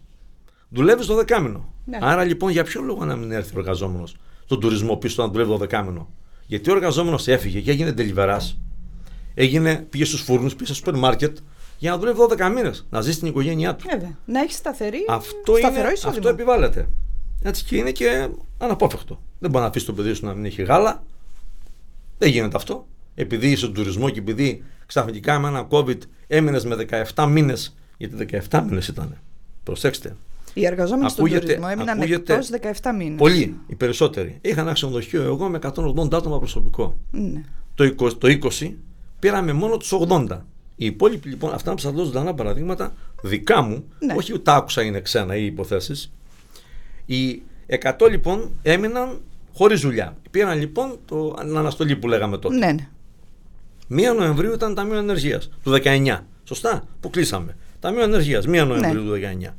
Δουλεύεις 0.68 1.06
το 1.06 1.14
δεκάμινο. 1.14 1.72
Ναι. 1.84 1.98
Άρα 2.00 2.24
λοιπόν 2.24 2.50
για 2.50 2.64
ποιο 2.64 2.82
λόγο 2.82 3.04
να 3.04 3.16
μην 3.16 3.32
έρθει 3.32 3.56
ο 3.56 3.58
εργαζόμενος 3.58 4.16
στον 4.44 4.60
τουρισμό 4.60 4.96
πίσω 4.96 5.22
να 5.22 5.28
δουλεύει 5.28 5.50
το 5.50 5.56
δεκάμινο. 5.56 6.08
Γιατί 6.46 6.70
ο 6.70 6.74
εργαζόμενος 6.74 7.28
έφυγε 7.28 7.60
και 7.60 7.70
έγινε 7.70 7.92
τελειβερά, 7.92 8.50
έγινε, 9.34 9.86
πήγε 9.90 10.04
στους 10.04 10.20
φούρνους, 10.20 10.52
πήγε 10.52 10.64
στο 10.64 10.74
σούπερ 10.74 10.94
μάρκετ 10.94 11.36
για 11.78 11.90
να 11.90 11.98
δουλεύει 11.98 12.18
12 12.30 12.50
μήνες, 12.54 12.86
να 12.90 13.00
ζει 13.00 13.12
στην 13.12 13.28
οικογένειά 13.28 13.74
του. 13.74 13.84
Βέβαια. 13.90 14.18
Να 14.24 14.40
έχει 14.40 14.52
σταθερή. 14.52 15.04
Αυτό, 15.08 15.58
είναι, 15.58 15.92
αυτό 16.06 16.28
επιβάλλεται. 16.28 16.88
Έτσι 17.42 17.64
και 17.64 17.76
είναι 17.76 17.90
και 17.90 18.28
αναπόφευκτο. 18.58 19.20
Δεν 19.38 19.50
μπορεί 19.50 19.62
να 19.62 19.70
αφήσει 19.70 19.86
το 19.86 19.92
παιδί 19.92 20.14
σου 20.14 20.24
να 20.24 20.34
μην 20.34 20.44
έχει 20.44 20.62
γάλα. 20.62 21.02
Δεν 22.18 22.30
γίνεται 22.30 22.56
αυτό. 22.56 22.86
Επειδή 23.14 23.46
είσαι 23.46 23.56
στον 23.56 23.72
τουρισμό 23.72 24.10
και 24.10 24.18
επειδή 24.18 24.64
ξαφνικά 24.86 25.38
με 25.38 25.48
ένα 25.48 25.68
COVID 25.70 25.98
έμεινες 26.26 26.64
με 26.64 26.86
17 27.14 27.28
μήνες. 27.28 27.76
Γιατί 27.96 28.26
17 28.50 28.62
μήνες 28.66 28.88
ήταν. 28.88 29.18
Προσέξτε. 29.62 30.16
Οι 30.58 30.66
εργαζόμενοι 30.66 31.10
στον 31.10 31.28
τουρισμό 31.28 31.66
έμειναν 31.70 32.00
εκτός 32.00 32.50
17 32.82 32.92
μήνες. 32.98 33.18
Πολλοί, 33.18 33.60
οι 33.66 33.74
περισσότεροι. 33.74 34.38
Είχα 34.40 34.60
ένα 34.60 34.72
ξενοδοχείο 34.72 35.22
εγώ 35.22 35.48
με 35.48 35.58
180 35.62 36.12
άτομα 36.12 36.38
προσωπικό. 36.38 36.98
Ναι. 37.10 37.42
Το, 37.74 37.84
20, 37.84 38.12
το 38.18 38.48
20 38.60 38.72
πήραμε 39.18 39.52
μόνο 39.52 39.76
τους 39.76 39.92
80. 40.08 40.26
Οι 40.76 40.86
υπόλοιποι 40.86 41.28
λοιπόν, 41.28 41.52
αυτά 41.52 41.70
που 41.70 41.78
σας 41.78 41.92
δώσω 41.92 42.04
ζωντανά 42.04 42.34
παραδείγματα, 42.34 42.92
δικά 43.22 43.62
μου, 43.62 43.84
ναι. 43.98 44.14
όχι 44.16 44.32
ούτε 44.32 44.52
άκουσα 44.54 44.82
είναι 44.82 45.00
ξένα 45.00 45.36
ή 45.36 45.44
υποθέσεις. 45.44 46.12
Οι 47.06 47.42
100 47.98 48.10
λοιπόν 48.10 48.50
έμειναν 48.62 49.20
χωρίς 49.54 49.80
δουλειά. 49.80 50.16
Πήραν 50.30 50.58
λοιπόν 50.58 50.98
το 51.04 51.36
αναστολή 51.38 51.96
που 51.96 52.08
λέγαμε 52.08 52.38
τότε. 52.38 52.54
Ναι, 52.54 52.72
ναι. 53.88 54.10
1 54.12 54.16
Νοεμβρίου 54.16 54.52
ήταν 54.52 54.74
Ταμείο 54.74 54.98
Ενεργείας 54.98 55.50
του 55.62 55.78
19. 55.84 56.18
Σωστά, 56.44 56.84
που 57.00 57.10
κλείσαμε. 57.10 57.56
Ταμείο 57.80 58.02
Ενεργείας, 58.02 58.44
1 58.44 58.48
Νοεμβρίου 58.48 59.02
ναι. 59.02 59.10
του 59.10 59.46
19. 59.48 59.54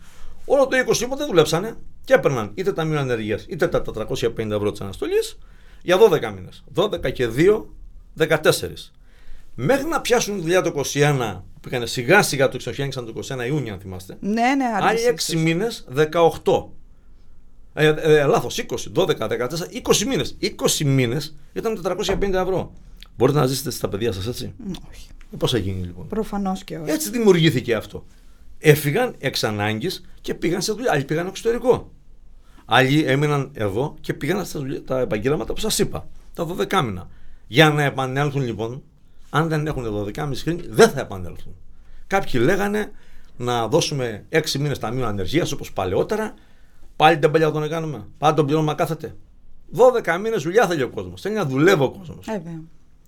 Όλο 0.50 0.68
το 0.68 0.78
20 0.88 1.00
λοιπόν 1.00 1.18
δεν 1.18 1.28
δουλέψανε 1.28 1.78
και 2.04 2.14
έπαιρναν 2.14 2.52
είτε 2.54 2.74
ταμείο 2.74 3.00
ανεργία 3.00 3.40
είτε 3.48 3.68
τα 3.68 3.82
450 4.08 4.38
ευρώ 4.38 4.72
της 4.72 4.82
αναστολής 4.82 5.38
για 5.82 5.98
12 5.98 6.34
μήνες. 6.36 6.64
12 6.76 7.12
και 7.12 7.28
2, 7.38 7.66
14. 8.18 8.40
Μέχρι 9.56 9.86
να 9.86 10.02
πιάσουν 10.02 10.42
δουλειά 10.42 10.62
το 10.62 10.84
21, 10.94 11.42
που 11.54 11.60
πήγανε 11.60 11.86
σιγά 11.86 12.22
σιγά 12.22 12.50
το 12.50 12.58
ξεχένιξαν 12.58 13.06
το 13.06 13.14
21 13.38 13.48
Ιούνιο, 13.48 13.74
αν 13.74 13.80
θυμάστε. 13.80 14.18
Ναι, 14.20 14.56
ναι, 14.56 14.66
Άλλοι 14.82 15.00
6 15.28 15.36
μήνες, 15.36 15.88
18. 15.96 16.70
Ε, 17.74 17.88
ε, 17.88 18.26
Λάθος, 18.26 18.58
20, 18.58 18.92
12, 18.94 19.28
14, 19.28 19.68
20 19.72 20.06
μήνες. 20.08 20.38
20 20.42 20.86
μήνες 20.86 21.36
ήταν 21.54 21.82
450 21.82 22.34
ευρώ. 22.34 22.74
Μπορείτε 23.18 23.40
να 23.40 23.46
ζήσετε 23.46 23.72
στα 23.72 23.90
παιδιά 23.90 24.12
σας 24.12 24.28
έτσι; 24.28 24.54
Όχι. 24.90 25.08
Ε, 25.34 25.38
Πώς 25.38 25.52
θα 25.52 25.58
γίνει 25.58 25.86
λοιπόν; 25.86 26.08
Προφανώς 26.08 26.64
και 26.64 26.78
όχι. 26.78 26.92
Έτσι 26.92 27.10
δημιουργήθηκε 27.10 27.76
αυτό 27.76 28.06
έφυγαν 28.60 29.16
εξ 29.18 29.44
ανάγκης 29.44 30.06
και 30.22 30.34
πήγαν 30.34 30.62
σε 30.62 30.74
δουλειά. 30.74 30.92
Άλλοι 30.92 31.04
πήγαν 31.04 31.24
στο 31.24 31.30
εξωτερικό. 31.30 31.92
Άλλοι 32.66 33.04
έμειναν 33.04 33.50
εδώ 33.54 33.96
και 34.02 34.14
πήγαν 34.14 34.46
στα 34.46 34.60
δουλειά, 34.60 34.84
τα 34.84 35.00
επαγγέλματα 35.00 35.54
που 35.54 35.60
σας 35.60 35.80
είπα. 35.80 36.08
Τα 36.34 36.46
12 36.46 36.82
μήνα. 36.82 37.10
Για 37.48 37.70
να 37.70 37.84
επανέλθουν 37.84 38.42
λοιπόν, 38.42 38.84
αν 39.30 39.48
δεν 39.48 39.68
έχουν 39.68 39.86
12 39.86 40.18
μήνε 40.24 40.36
χρόνια, 40.36 40.64
δεν 40.70 40.90
θα 40.90 41.00
επανέλθουν. 41.00 41.56
Κάποιοι 42.08 42.42
λέγανε 42.44 42.92
να 43.38 43.68
δώσουμε 43.68 44.26
6 44.30 44.60
μήνες 44.60 44.80
ταμείο 44.80 45.06
ανεργίας 45.06 45.52
όπως 45.52 45.74
παλαιότερα. 45.74 46.34
Πάλι 46.96 47.18
δεν 47.18 47.32
παλιά 47.32 47.52
τον 47.52 47.70
κάνουμε. 47.70 48.08
Πάλι 48.18 48.36
τον 48.36 48.46
πληρώνουμε 48.46 48.76
κάθεται. 48.76 49.16
12 49.76 50.18
μήνες 50.22 50.44
δουλειά 50.44 50.68
θέλει 50.68 50.84
ο 50.84 50.90
κόσμος. 50.90 51.22
Θέλει 51.22 51.36
να 51.36 51.46
δουλεύει 51.46 51.84
ο 51.84 51.92
κόσμος. 51.92 52.26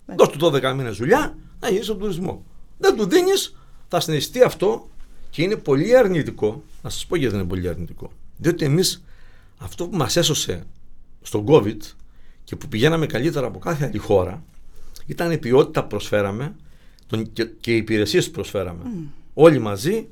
Δώσ' 0.05 0.29
του 0.29 0.39
12 0.39 0.73
μήνες 0.75 0.97
δουλειά 0.97 1.37
να 1.59 1.69
γίνει 1.69 1.83
στον 1.83 1.99
τουρισμό. 1.99 2.45
Δεν 2.77 2.95
του 2.95 3.05
δίνεις, 3.07 3.57
θα 3.87 3.99
συνιστεί 3.99 4.43
αυτό 4.43 4.89
και 5.29 5.41
είναι 5.41 5.55
πολύ 5.55 5.97
αρνητικό, 5.97 6.63
να 6.81 6.89
σας 6.89 7.05
πω 7.05 7.15
γιατί 7.15 7.35
είναι 7.35 7.43
πολύ 7.43 7.67
αρνητικό. 7.67 8.11
Διότι 8.37 8.65
εμείς 8.65 9.03
αυτό 9.57 9.87
που 9.87 9.97
μας 9.97 10.15
έσωσε 10.15 10.63
στον 11.21 11.45
COVID 11.47 11.77
και 12.43 12.55
που 12.55 12.67
πηγαίναμε 12.67 13.05
καλύτερα 13.05 13.47
από 13.47 13.59
κάθε 13.59 13.85
άλλη 13.85 13.97
χώρα 13.97 14.43
ήταν 15.05 15.31
η 15.31 15.37
ποιότητα 15.37 15.81
που 15.81 15.87
προσφέραμε 15.87 16.55
και, 17.33 17.45
και 17.45 17.73
οι 17.73 17.77
υπηρεσίες 17.77 18.25
που 18.25 18.31
προσφέραμε. 18.31 18.83
Mm. 18.85 19.07
Όλοι 19.33 19.59
μαζί, 19.59 20.07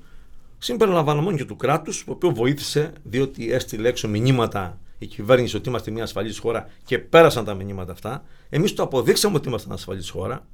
συμπεριλαμβανομένου 0.58 1.38
και 1.38 1.46
του 1.46 1.56
κράτους, 1.56 2.04
το 2.04 2.12
οποίο 2.12 2.30
βοήθησε 2.30 2.94
διότι 3.04 3.52
έστειλε 3.52 3.88
έξω 3.88 4.08
μηνύματα 4.08 4.80
η 4.98 5.06
κυβέρνηση 5.06 5.56
ότι 5.56 5.70
είμαστε 5.70 5.92
μια 5.92 6.04
ασφαλής 6.04 6.40
χώρα 6.40 6.70
και 6.86 7.00
πέρασαν 7.00 7.46
τα 7.46 7.54
μηνύματα 7.54 7.92
αυτά. 7.92 8.24
Εμείς 8.50 8.74
το 8.74 8.84
αποδείξαμε 8.84 9.36
ότι 9.36 9.48
είμαστε 9.48 9.68
μια 9.68 9.76
ασφαλής 9.76 10.10
χώρα. 10.10 10.48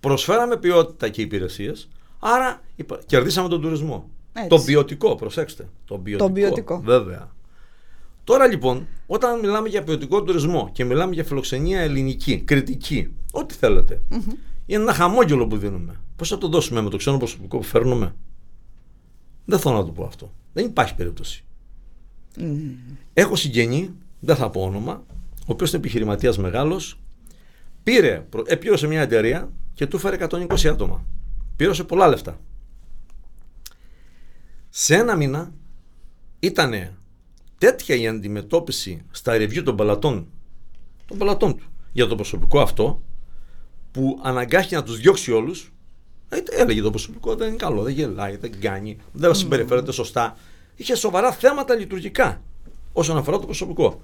Προσφέραμε 0.00 0.56
ποιότητα 0.56 1.08
και 1.08 1.22
υπηρεσίες, 1.22 1.88
Άρα 2.24 2.60
κερδίσαμε 3.06 3.48
τον 3.48 3.60
τουρισμό. 3.60 4.10
Έτσι. 4.32 4.48
Το 4.48 4.58
ποιοτικό, 4.58 5.14
προσέξτε. 5.14 5.68
Το 5.84 5.98
ποιοτικό, 5.98 6.26
το 6.26 6.32
ποιοτικό. 6.32 6.80
Βέβαια. 6.80 7.30
Τώρα 8.24 8.46
λοιπόν, 8.46 8.86
όταν 9.06 9.40
μιλάμε 9.40 9.68
για 9.68 9.82
ποιοτικό 9.82 10.22
τουρισμό 10.22 10.70
και 10.72 10.84
μιλάμε 10.84 11.14
για 11.14 11.24
φιλοξενία 11.24 11.80
ελληνική, 11.80 12.38
κριτική, 12.38 13.14
ό,τι 13.30 13.54
θέλετε, 13.54 14.00
mm-hmm. 14.10 14.34
είναι 14.66 14.82
ένα 14.82 14.92
χαμόγελο 14.92 15.46
που 15.46 15.56
δίνουμε. 15.56 16.00
Πώς 16.16 16.28
θα 16.28 16.38
το 16.38 16.48
δώσουμε 16.48 16.80
με 16.80 16.90
το 16.90 16.96
ξένο 16.96 17.16
προσωπικό 17.16 17.56
που 17.56 17.62
φέρνουμε; 17.62 18.14
Δεν 19.44 19.58
θέλω 19.58 19.74
να 19.74 19.84
το 19.84 19.90
πω 19.90 20.04
αυτό. 20.04 20.32
Δεν 20.52 20.64
υπάρχει 20.64 20.94
περίπτωση. 20.94 21.44
Mm. 22.36 22.42
Έχω 23.12 23.36
συγγενή, 23.36 23.90
δεν 24.20 24.36
θα 24.36 24.50
πω 24.50 24.62
όνομα, 24.62 25.04
ο 25.34 25.52
οποίος 25.52 25.70
είναι 25.70 25.78
επιχειρηματίας 25.78 26.38
μεγάλος, 26.38 26.98
πήρε, 27.82 28.26
επήρωσε 28.46 28.86
μια 28.86 29.00
εταιρεία 29.00 29.50
και 29.74 29.86
του 29.86 29.98
φέρε 29.98 30.16
120 30.30 30.66
άτομα. 30.66 31.04
Πλήρωσε 31.56 31.84
πολλά 31.84 32.08
λεφτά. 32.08 32.40
Σε 34.68 34.94
ένα 34.94 35.16
μήνα 35.16 35.52
ήταν 36.40 36.96
τέτοια 37.58 37.96
η 37.96 38.06
αντιμετώπιση 38.08 39.04
στα 39.10 39.36
review 39.36 39.62
των 39.64 39.76
πελατών, 39.76 40.28
των 41.06 41.18
πελατών 41.18 41.56
του 41.56 41.64
για 41.92 42.06
το 42.06 42.14
προσωπικό 42.14 42.60
αυτό 42.60 43.02
που 43.90 44.20
αναγκάστηκε 44.22 44.76
να 44.76 44.82
τους 44.82 45.00
διώξει 45.00 45.32
όλους 45.32 45.72
ε, 46.28 46.42
έλεγε 46.50 46.82
το 46.82 46.90
προσωπικό 46.90 47.34
δεν 47.34 47.48
είναι 47.48 47.56
καλό, 47.56 47.82
δεν 47.82 47.92
γελάει, 47.92 48.36
δεν 48.36 48.60
κάνει, 48.60 48.98
δεν 49.12 49.34
συμπεριφέρεται 49.34 49.92
σωστά. 49.92 50.36
Είχε 50.76 50.94
σοβαρά 50.94 51.32
θέματα 51.32 51.74
λειτουργικά 51.74 52.42
όσον 52.92 53.16
αφορά 53.16 53.38
το 53.38 53.44
προσωπικό. 53.44 54.00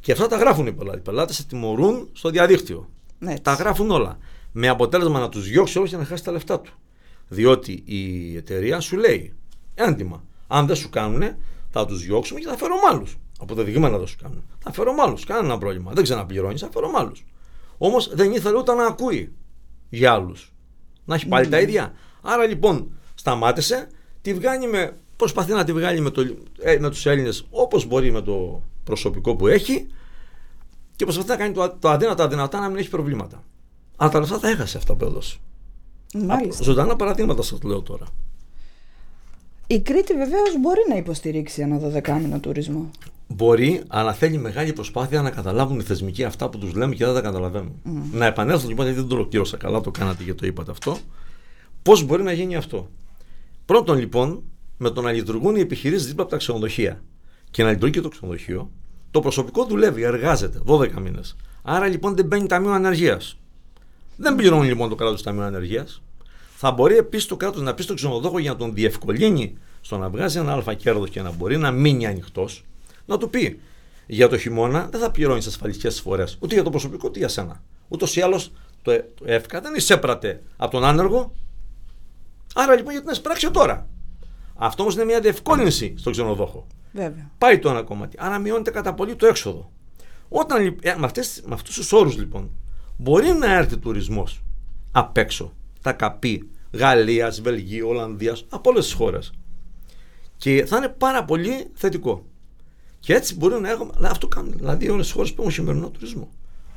Και 0.00 0.12
αυτά 0.12 0.26
τα 0.26 0.36
γράφουν 0.36 0.66
οι 0.66 0.72
πελάτε. 0.72 0.98
Οι 0.98 1.00
πελάτες 1.00 1.36
σε 1.36 1.44
τιμωρούν 1.44 2.08
στο 2.12 2.30
διαδίκτυο. 2.30 2.88
Τα 3.42 3.52
γράφουν 3.52 3.90
όλα 3.90 4.18
με 4.58 4.68
αποτέλεσμα 4.68 5.20
να 5.20 5.28
τους 5.28 5.48
διώξει 5.48 5.78
όλους 5.78 5.90
και 5.90 5.96
να 5.96 6.04
χάσει 6.04 6.24
τα 6.24 6.32
λεφτά 6.32 6.60
του. 6.60 6.72
Διότι 7.28 7.82
η 7.84 8.36
εταιρεία 8.36 8.80
σου 8.80 8.96
λέει 8.96 9.34
έντιμα. 9.74 10.24
Αν 10.46 10.66
δεν 10.66 10.76
σου 10.76 10.90
κάνουν, 10.90 11.22
θα 11.70 11.86
τους 11.86 12.02
διώξουμε 12.02 12.40
και 12.40 12.46
θα 12.46 12.56
φέρω 12.56 12.74
άλλους. 12.90 13.16
Αποδεδειγμένα 13.40 13.98
δεν 13.98 14.06
σου 14.06 14.16
κάνουν. 14.22 14.44
Θα 14.58 14.72
φέρω 14.72 14.94
άλλους. 14.98 15.24
Κανένα 15.24 15.58
πρόβλημα. 15.58 15.92
Δεν 15.92 16.02
ξαναπληρώνεις, 16.02 16.60
θα 16.60 16.68
φέρω 16.72 16.90
άλλους. 16.94 17.24
Όμως 17.78 18.14
δεν 18.14 18.32
ήθελε 18.32 18.58
ούτε 18.58 18.74
να 18.74 18.86
ακούει 18.86 19.32
για 19.88 20.12
άλλους. 20.12 20.52
Να 21.04 21.14
έχει 21.14 21.28
πάλι 21.28 21.48
τα 21.48 21.60
ίδια. 21.60 21.94
Άρα 22.22 22.46
λοιπόν 22.46 22.90
σταμάτησε, 23.14 23.88
τη 24.22 24.34
βγάνει 24.34 24.66
με 24.66 24.96
προσπαθεί 25.16 25.52
να 25.52 25.64
τη 25.64 25.72
βγάλει 25.72 26.00
με, 26.00 26.10
το, 26.10 26.22
ε, 26.58 26.78
με 26.78 26.90
τους 26.90 27.06
Έλληνες 27.06 27.46
όπως 27.50 27.84
μπορεί 27.84 28.10
με 28.12 28.22
το 28.22 28.62
προσωπικό 28.84 29.36
που 29.36 29.46
έχει 29.46 29.86
και 30.96 31.04
προσπαθεί 31.04 31.28
να 31.28 31.36
κάνει 31.36 31.54
το, 31.54 31.76
το 31.78 31.88
αδύνατο 31.88 32.22
αδυνατά 32.22 32.60
να 32.60 32.68
μην 32.68 32.76
έχει 32.76 32.88
προβλήματα. 32.88 33.44
Αλλά 33.96 34.10
τα 34.10 34.20
λεφτά 34.20 34.40
τα 34.40 34.48
έχασε 34.48 34.78
αυτά 34.78 34.94
που 34.94 35.04
έδωσε. 35.04 35.36
Μάλιστα. 36.14 36.62
Ζωντανά 36.62 36.96
παραδείγματα 36.96 37.42
σας 37.42 37.58
το 37.58 37.68
λέω 37.68 37.82
τώρα. 37.82 38.06
Η 39.66 39.80
Κρήτη 39.80 40.12
βεβαίως 40.14 40.60
μπορεί 40.60 40.80
να 40.88 40.96
υποστηρίξει 40.96 41.62
ένα 41.62 41.78
δωδεκάμινο 41.78 42.40
τουρισμό. 42.40 42.90
Μπορεί, 43.28 43.82
αλλά 43.86 44.12
θέλει 44.12 44.38
μεγάλη 44.38 44.72
προσπάθεια 44.72 45.22
να 45.22 45.30
καταλάβουν 45.30 45.78
οι 45.78 45.82
θεσμικοί 45.82 46.24
αυτά 46.24 46.48
που 46.48 46.58
τους 46.58 46.74
λέμε 46.74 46.94
και 46.94 47.04
δεν 47.04 47.14
τα 47.14 47.20
καταλαβαίνουν. 47.20 47.72
Mm. 47.84 47.90
Να 48.12 48.26
επανέλθουν 48.26 48.68
λοιπόν, 48.68 48.84
γιατί 48.84 49.00
δεν 49.00 49.08
το 49.08 49.14
ολοκλήρωσα 49.14 49.56
καλά, 49.56 49.80
το 49.80 49.90
κάνατε 49.90 50.22
και 50.22 50.34
το 50.34 50.46
είπατε 50.46 50.70
αυτό. 50.70 50.98
Πώς 51.82 52.04
μπορεί 52.04 52.22
να 52.22 52.32
γίνει 52.32 52.56
αυτό; 52.56 52.88
Πρώτον 53.64 53.98
λοιπόν, 53.98 54.42
με 54.76 54.90
το 54.90 55.02
να 55.02 55.12
λειτουργούν 55.12 55.56
οι 55.56 55.60
επιχειρήσεις 55.60 56.06
δίπλα 56.06 56.22
από 56.22 56.30
τα 56.30 56.36
ξενοδοχεία 56.36 57.02
και 57.50 57.62
να 57.62 57.70
λειτουργεί 57.70 57.94
και 57.94 58.00
το 58.00 58.08
ξενοδοχείο, 58.08 58.70
το 59.10 59.20
προσωπικό 59.20 59.64
δουλεύει, 59.64 60.02
εργάζεται 60.02 60.60
12 60.66 60.92
μήνες. 60.92 61.36
Άρα 61.62 61.86
λοιπόν 61.86 62.16
δεν 62.16 62.26
μπαίνει 62.26 62.46
ταμείο 62.46 62.70
ανεργίας. 62.72 63.38
Δεν 64.16 64.34
πληρώνει 64.34 64.66
λοιπόν 64.66 64.88
το 64.88 64.94
κράτος 64.94 65.22
ταμείο 65.22 65.42
ανεργίας. 65.42 66.02
Θα 66.56 66.70
μπορεί 66.70 66.96
επίσης 66.96 67.26
το 67.26 67.36
κράτος 67.36 67.62
να 67.62 67.74
πει 67.74 67.82
στο 67.82 67.94
ξενοδόχο 67.94 68.38
για 68.38 68.50
να 68.50 68.56
τον 68.56 68.74
διευκολύνει 68.74 69.58
στο 69.80 69.98
να 69.98 70.08
βγάζει 70.08 70.38
ένα 70.38 70.52
αλφα 70.52 70.74
κέρδος 70.74 71.10
και 71.10 71.22
να 71.22 71.30
μπορεί 71.32 71.56
να 71.56 71.70
μείνει 71.70 72.06
ανοιχτός, 72.06 72.64
να 73.06 73.18
του 73.18 73.30
πει 73.30 73.60
για 74.06 74.28
το 74.28 74.38
χειμώνα 74.38 74.88
δεν 74.90 75.00
θα 75.00 75.10
πληρώνεις 75.10 75.46
ασφαλιστικές 75.46 75.94
εισφορές 75.94 76.36
ούτε 76.40 76.54
για 76.54 76.62
το 76.62 76.70
προσωπικό 76.70 77.08
ούτε 77.08 77.18
για 77.18 77.28
σένα. 77.28 77.62
Ούτως 77.88 78.16
ή 78.16 78.20
άλλως 78.20 78.52
το 78.82 79.04
ΕΦΚΑ 79.24 79.60
δεν 79.60 79.74
εισέπρατε 79.74 80.42
από 80.56 80.70
τον 80.70 80.84
άνεργο. 80.84 81.34
Άρα 82.54 82.74
λοιπόν 82.74 82.92
γιατί 82.92 83.06
να 83.06 83.12
εισπράξει 83.12 83.50
τώρα. 83.50 83.88
Αυτό 84.54 84.82
όμως 84.82 84.94
είναι 84.94 85.04
μια 85.04 85.20
διευκόλυνση 85.20 85.94
στο 85.98 86.10
ξενοδόχο. 86.10 86.66
Βέβαια. 86.92 87.30
Πάει 87.38 87.58
το 87.58 87.70
ένα 87.70 87.82
κομμάτι. 87.82 88.16
Άρα 88.20 88.38
μειώνεται 88.38 88.70
κατά 88.70 88.94
πολύ 88.94 89.16
το 89.16 89.26
έξοδο. 89.26 89.70
Όταν, 90.28 90.78
ε, 90.80 90.94
με, 90.96 91.10
με 91.44 91.54
αυτούς 91.54 91.74
τους 91.74 91.92
όρους 91.92 92.16
λοιπόν 92.16 92.50
μπορεί 92.96 93.32
να 93.32 93.54
έρθει 93.54 93.76
τουρισμός 93.76 94.42
απ' 94.92 95.16
έξω, 95.16 95.52
τα 95.82 95.92
καπί 95.92 96.48
Γαλλίας, 96.72 97.40
Βελγίου, 97.40 97.88
Ολλανδίας, 97.88 98.44
από 98.48 98.70
όλες 98.70 98.84
τις 98.84 98.94
χώρες. 98.94 99.32
Και 100.36 100.64
θα 100.66 100.76
είναι 100.76 100.88
πάρα 100.88 101.24
πολύ 101.24 101.70
θετικό. 101.74 102.24
Και 103.00 103.14
έτσι 103.14 103.36
μπορεί 103.36 103.60
να 103.60 103.70
έχουμε. 103.70 103.92
Αυτό 104.02 104.28
κάνουν 104.28 104.52
δηλαδή 104.56 104.88
όλες 104.88 105.06
τις 105.06 105.14
χώρες 105.14 105.32
που 105.32 105.40
έχουν 105.40 105.52
σημερινό 105.52 105.90
τουρισμό. 105.90 106.28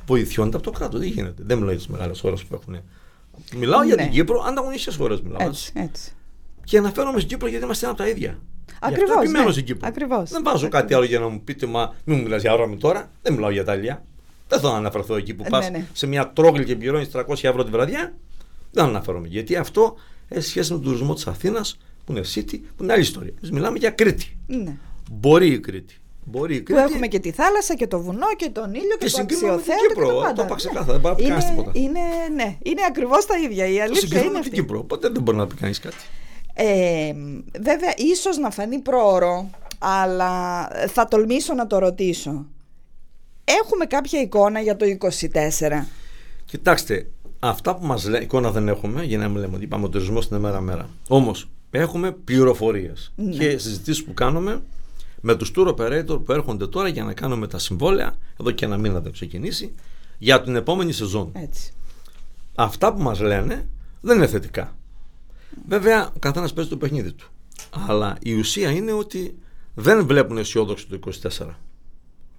Βοηθιώνται 0.06 0.56
από 0.56 0.64
το 0.64 0.70
κράτος. 0.70 1.00
Δεν 1.00 1.08
γίνεται. 1.08 1.42
Δεν 1.46 1.56
μιλάω 1.56 1.70
για 1.70 1.78
τις 1.78 1.88
μεγάλες 1.88 2.20
χώρες 2.20 2.44
που 2.44 2.54
έχουν. 2.54 2.76
Μιλάω 3.56 3.80
ναι. 3.80 3.86
για 3.86 3.96
την 3.96 4.10
Κύπρο, 4.10 4.44
ανταγωνιστικές 4.46 4.96
χώρες 4.96 5.20
μιλάω. 5.20 5.48
Έτσι, 5.48 5.72
έτσι. 5.74 6.12
Και 6.64 6.78
αναφέρομαι 6.78 7.16
στην 7.16 7.28
Κύπρο 7.28 7.48
γιατί 7.48 7.64
είμαστε 7.64 7.84
ένα 7.86 7.94
από 7.94 8.02
τα 8.02 8.08
ίδια. 8.08 8.38
Ακριβώς. 8.80 9.30
Ναι. 9.30 9.50
στην 9.52 9.64
Κύπρο. 9.64 9.88
Ακριβώς. 9.88 10.30
Δεν 10.30 10.42
βάζω 10.42 10.68
κάτι 10.68 10.94
άλλο 10.94 11.04
για 11.04 11.18
να 11.18 11.28
μου 11.28 11.40
πείτε, 11.44 11.66
μα 11.66 11.94
μην 12.04 12.16
μου 12.16 12.22
μιλάς 12.22 12.42
για 12.42 12.52
ώρα 12.52 12.76
τώρα. 12.76 13.10
Δεν 13.22 13.32
μιλάω 13.32 13.50
για 13.50 13.62
Ιταλία. 13.62 14.04
Δεν 14.50 14.60
θα 14.60 14.76
αναφερθώ 14.76 15.16
εκεί 15.16 15.34
που 15.34 15.42
ε, 15.46 15.48
πας 15.48 15.70
ναι, 15.70 15.78
ναι. 15.78 15.86
σε 15.92 16.06
μια 16.06 16.30
τρόγλη 16.32 16.64
και 16.64 16.76
πληρώνεις 16.76 17.10
300 17.12 17.22
ευρώ 17.28 17.64
τη 17.64 17.70
βραδιά. 17.70 18.14
Δεν 18.70 18.84
αναφέρομαι. 18.84 19.26
Γιατί 19.28 19.56
αυτό 19.56 19.94
έχει 20.28 20.46
σχέση 20.46 20.72
με 20.72 20.78
τον 20.78 20.86
τουρισμό 20.86 21.14
της 21.14 21.26
Αθήνας, 21.26 21.78
που 22.04 22.12
είναι 22.12 22.22
city, 22.34 22.58
που 22.76 22.82
είναι 22.82 22.92
άλλη 22.92 23.02
ιστορία. 23.02 23.32
Εμείς 23.36 23.50
μιλάμε 23.50 23.78
για 23.78 23.90
Κρήτη. 23.90 24.36
Ναι. 24.46 24.76
Μπορεί 25.10 25.52
η 25.52 25.60
Κρήτη. 25.60 25.94
Μπορεί 26.24 26.54
η 26.54 26.60
Κρήτη. 26.60 26.82
Που 26.82 26.88
έχουμε 26.88 27.06
και 27.06 27.18
τη 27.18 27.30
θάλασσα 27.30 27.74
και 27.74 27.86
το 27.86 28.00
βουνό 28.00 28.26
και 28.36 28.50
τον 28.50 28.74
ήλιο 28.74 28.96
και, 28.98 29.06
και 29.06 29.10
το 29.10 29.20
αξιοθέατο. 29.20 29.86
Κύπρο, 29.88 30.06
και 30.06 30.12
το, 30.12 30.20
πάντα. 30.20 30.32
το 30.32 30.42
είπα 30.42 30.54
ξεκάθαρα. 30.54 30.98
Δεν 30.98 31.00
μπορεί 31.00 31.26
να 31.26 31.36
πει 31.36 31.44
τίποτα. 31.44 31.70
Είναι, 31.74 32.00
ναι, 32.34 32.56
είναι 32.62 32.80
ακριβώς 32.88 33.26
τα 33.26 33.38
ίδια. 33.38 33.66
Η 33.66 33.80
αλήθεια 33.80 34.22
είναι. 34.22 34.40
την 34.40 34.52
Κύπρο. 34.52 34.78
Οπότε 34.78 35.08
δεν 35.08 35.22
μπορεί 35.22 35.36
να 35.36 35.46
πει 35.46 35.54
κανείς 35.54 35.80
κάτι. 35.80 35.96
Ε, 36.54 37.12
βέβαια, 37.60 37.92
ίσως 37.96 38.38
να 38.38 38.50
φανεί 38.50 38.78
πρόωρο, 38.78 39.50
αλλά 39.78 40.66
θα 40.86 41.08
τολμήσω 41.08 41.54
να 41.54 41.66
το 41.66 41.78
ρωτήσω. 41.78 42.46
Έχουμε 43.58 43.84
κάποια 43.84 44.20
εικόνα 44.20 44.60
για 44.60 44.76
το 44.76 44.84
24. 45.30 45.84
Κοιτάξτε, 46.44 47.06
αυτά 47.38 47.76
που 47.76 47.86
μας 47.86 48.08
λέει, 48.08 48.22
εικόνα 48.22 48.50
δεν 48.50 48.68
έχουμε, 48.68 49.04
για 49.04 49.18
να 49.18 49.28
μην 49.28 49.40
λέμε 49.40 49.54
ότι 49.54 49.64
είπαμε 49.64 49.84
ο 49.84 49.88
τουρισμό 49.88 50.22
είναι 50.30 50.40
μέρα-μέρα. 50.40 50.88
Όμως, 51.08 51.48
έχουμε 51.70 52.12
πληροφορίες 52.12 53.12
ναι. 53.16 53.30
και 53.30 53.58
συζητήσεις 53.58 54.04
που 54.04 54.14
κάνουμε 54.14 54.62
με 55.20 55.34
τους 55.34 55.52
tour 55.56 55.74
operator 55.74 56.24
που 56.24 56.32
έρχονται 56.32 56.66
τώρα 56.66 56.88
για 56.88 57.04
να 57.04 57.12
κάνουμε 57.12 57.46
τα 57.46 57.58
συμβόλαια, 57.58 58.16
εδώ 58.40 58.50
και 58.50 58.64
ένα 58.64 58.76
μήνα 58.76 59.00
δεν 59.00 59.12
ξεκινήσει, 59.12 59.74
για 60.18 60.42
την 60.42 60.56
επόμενη 60.56 60.92
σεζόν. 60.92 61.30
Έτσι. 61.34 61.72
Αυτά 62.54 62.94
που 62.94 63.02
μας 63.02 63.20
λένε 63.20 63.68
δεν 64.00 64.16
είναι 64.16 64.26
θετικά. 64.26 64.76
Βέβαια, 65.68 66.10
ο 66.16 66.18
καθένας 66.18 66.52
παίζει 66.52 66.70
το 66.70 66.76
παιχνίδι 66.76 67.12
του. 67.12 67.30
Αλλά 67.86 68.16
η 68.22 68.34
ουσία 68.34 68.70
είναι 68.70 68.92
ότι 68.92 69.38
δεν 69.74 70.06
βλέπουν 70.06 70.38
αισιόδοξο 70.38 70.86
το 70.88 70.98
24. 71.38 71.46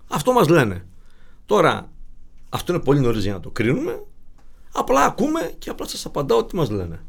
Αυτό 0.07 0.31
μας 0.31 0.47
λένε. 0.47 0.85
Τώρα, 1.51 1.91
αυτό 2.49 2.73
είναι 2.73 2.81
πολύ 2.81 2.99
νωρίς 2.99 3.23
για 3.23 3.33
να 3.33 3.39
το 3.39 3.49
κρίνουμε. 3.49 4.03
Απλά 4.71 5.03
ακούμε 5.03 5.51
και 5.57 5.69
απλά 5.69 5.87
σας 5.87 6.05
απαντάω 6.05 6.45
τι 6.45 6.55
μας 6.55 6.69
λένε. 6.69 6.99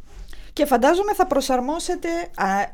Και 0.52 0.66
φαντάζομαι 0.66 1.14
θα 1.14 1.26
προσαρμόσετε 1.26 2.08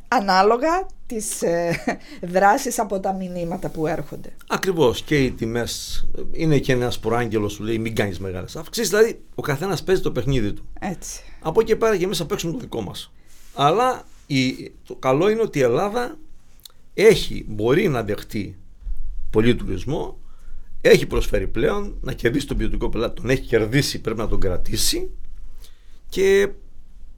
ανάλογα 0.09 0.87
τις 1.07 1.43
ε, 1.43 1.77
δράσεις 2.23 2.79
από 2.79 3.01
τα 3.01 3.13
μηνύματα 3.13 3.69
που 3.69 3.87
έρχονται. 3.87 4.37
Ακριβώς 4.49 5.03
και 5.03 5.25
οι 5.25 5.31
τιμές 5.31 6.05
είναι 6.33 6.59
και 6.59 6.73
ένας 6.73 6.99
προάγγελος 6.99 7.57
που 7.57 7.63
λέει 7.63 7.79
μην 7.79 7.95
κάνεις 7.95 8.19
μεγάλες 8.19 8.57
αύξησεις 8.57 8.91
δηλαδή 8.91 9.25
ο 9.35 9.43
καθένας 9.43 9.83
παίζει 9.83 10.03
το 10.03 10.13
παιχνίδι 10.13 10.53
του. 10.53 10.69
Έτσι. 10.81 11.23
Από 11.41 11.61
εκεί 11.61 11.77
πέρα 11.77 11.97
και 11.97 12.05
εμείς 12.05 12.19
θα 12.19 12.27
παίξουμε 12.27 12.53
το 12.53 12.59
δικό 12.59 12.81
μας. 12.81 13.13
Αλλά 13.55 14.03
η, 14.27 14.71
το 14.87 14.95
καλό 14.95 15.29
είναι 15.29 15.43
ότι 15.43 15.59
η 15.59 15.63
Ελλάδα 15.63 16.19
έχει, 16.95 17.45
μπορεί 17.49 17.89
να 17.89 18.03
δεχτεί 18.03 18.59
πολύ 19.31 19.55
τουρισμό 19.55 20.19
έχει 20.81 21.07
προσφέρει 21.07 21.47
πλέον 21.47 21.97
να 22.01 22.13
κερδίσει 22.13 22.47
τον 22.47 22.57
ποιοτικό 22.57 22.89
πελάτη. 22.89 23.21
Τον 23.21 23.31
έχει 23.31 23.43
κερδίσει, 23.43 24.01
πρέπει 24.01 24.19
να 24.19 24.29
τον 24.29 24.41
κρατήσει 24.41 25.11
και 26.09 26.49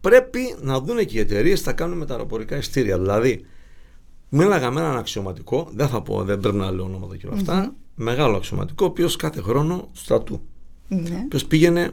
πρέπει 0.01 0.57
να 0.61 0.81
δουν 0.81 1.07
και 1.07 1.17
οι 1.17 1.21
εταιρείες 1.21 1.61
θα 1.61 1.73
κάνουν 1.73 1.99
με 1.99 2.07
τα 2.07 2.15
αεροπορικά 2.15 2.57
ειστήρια. 2.57 2.99
Δηλαδή, 2.99 3.45
μίλαγα 4.29 4.71
με 4.71 4.81
έναν 4.81 4.97
αξιωματικό, 4.97 5.69
δεν 5.75 5.89
θα 5.89 6.03
πω, 6.03 6.25
δεν 6.25 6.41
πρέπει 6.41 6.57
να 6.57 6.71
λέω 6.71 6.85
ονόματα 6.85 7.17
και 7.17 7.27
όλα 7.27 7.37
αυτά, 7.37 7.75
μεγάλο 7.95 8.37
αξιωματικό, 8.37 8.85
ο 8.85 8.89
οποίος 8.89 9.17
κάθε 9.17 9.41
χρόνο 9.41 9.89
στρατού. 9.93 10.41
Ναι. 10.89 11.27
Ο 11.35 11.47
πήγαινε 11.49 11.91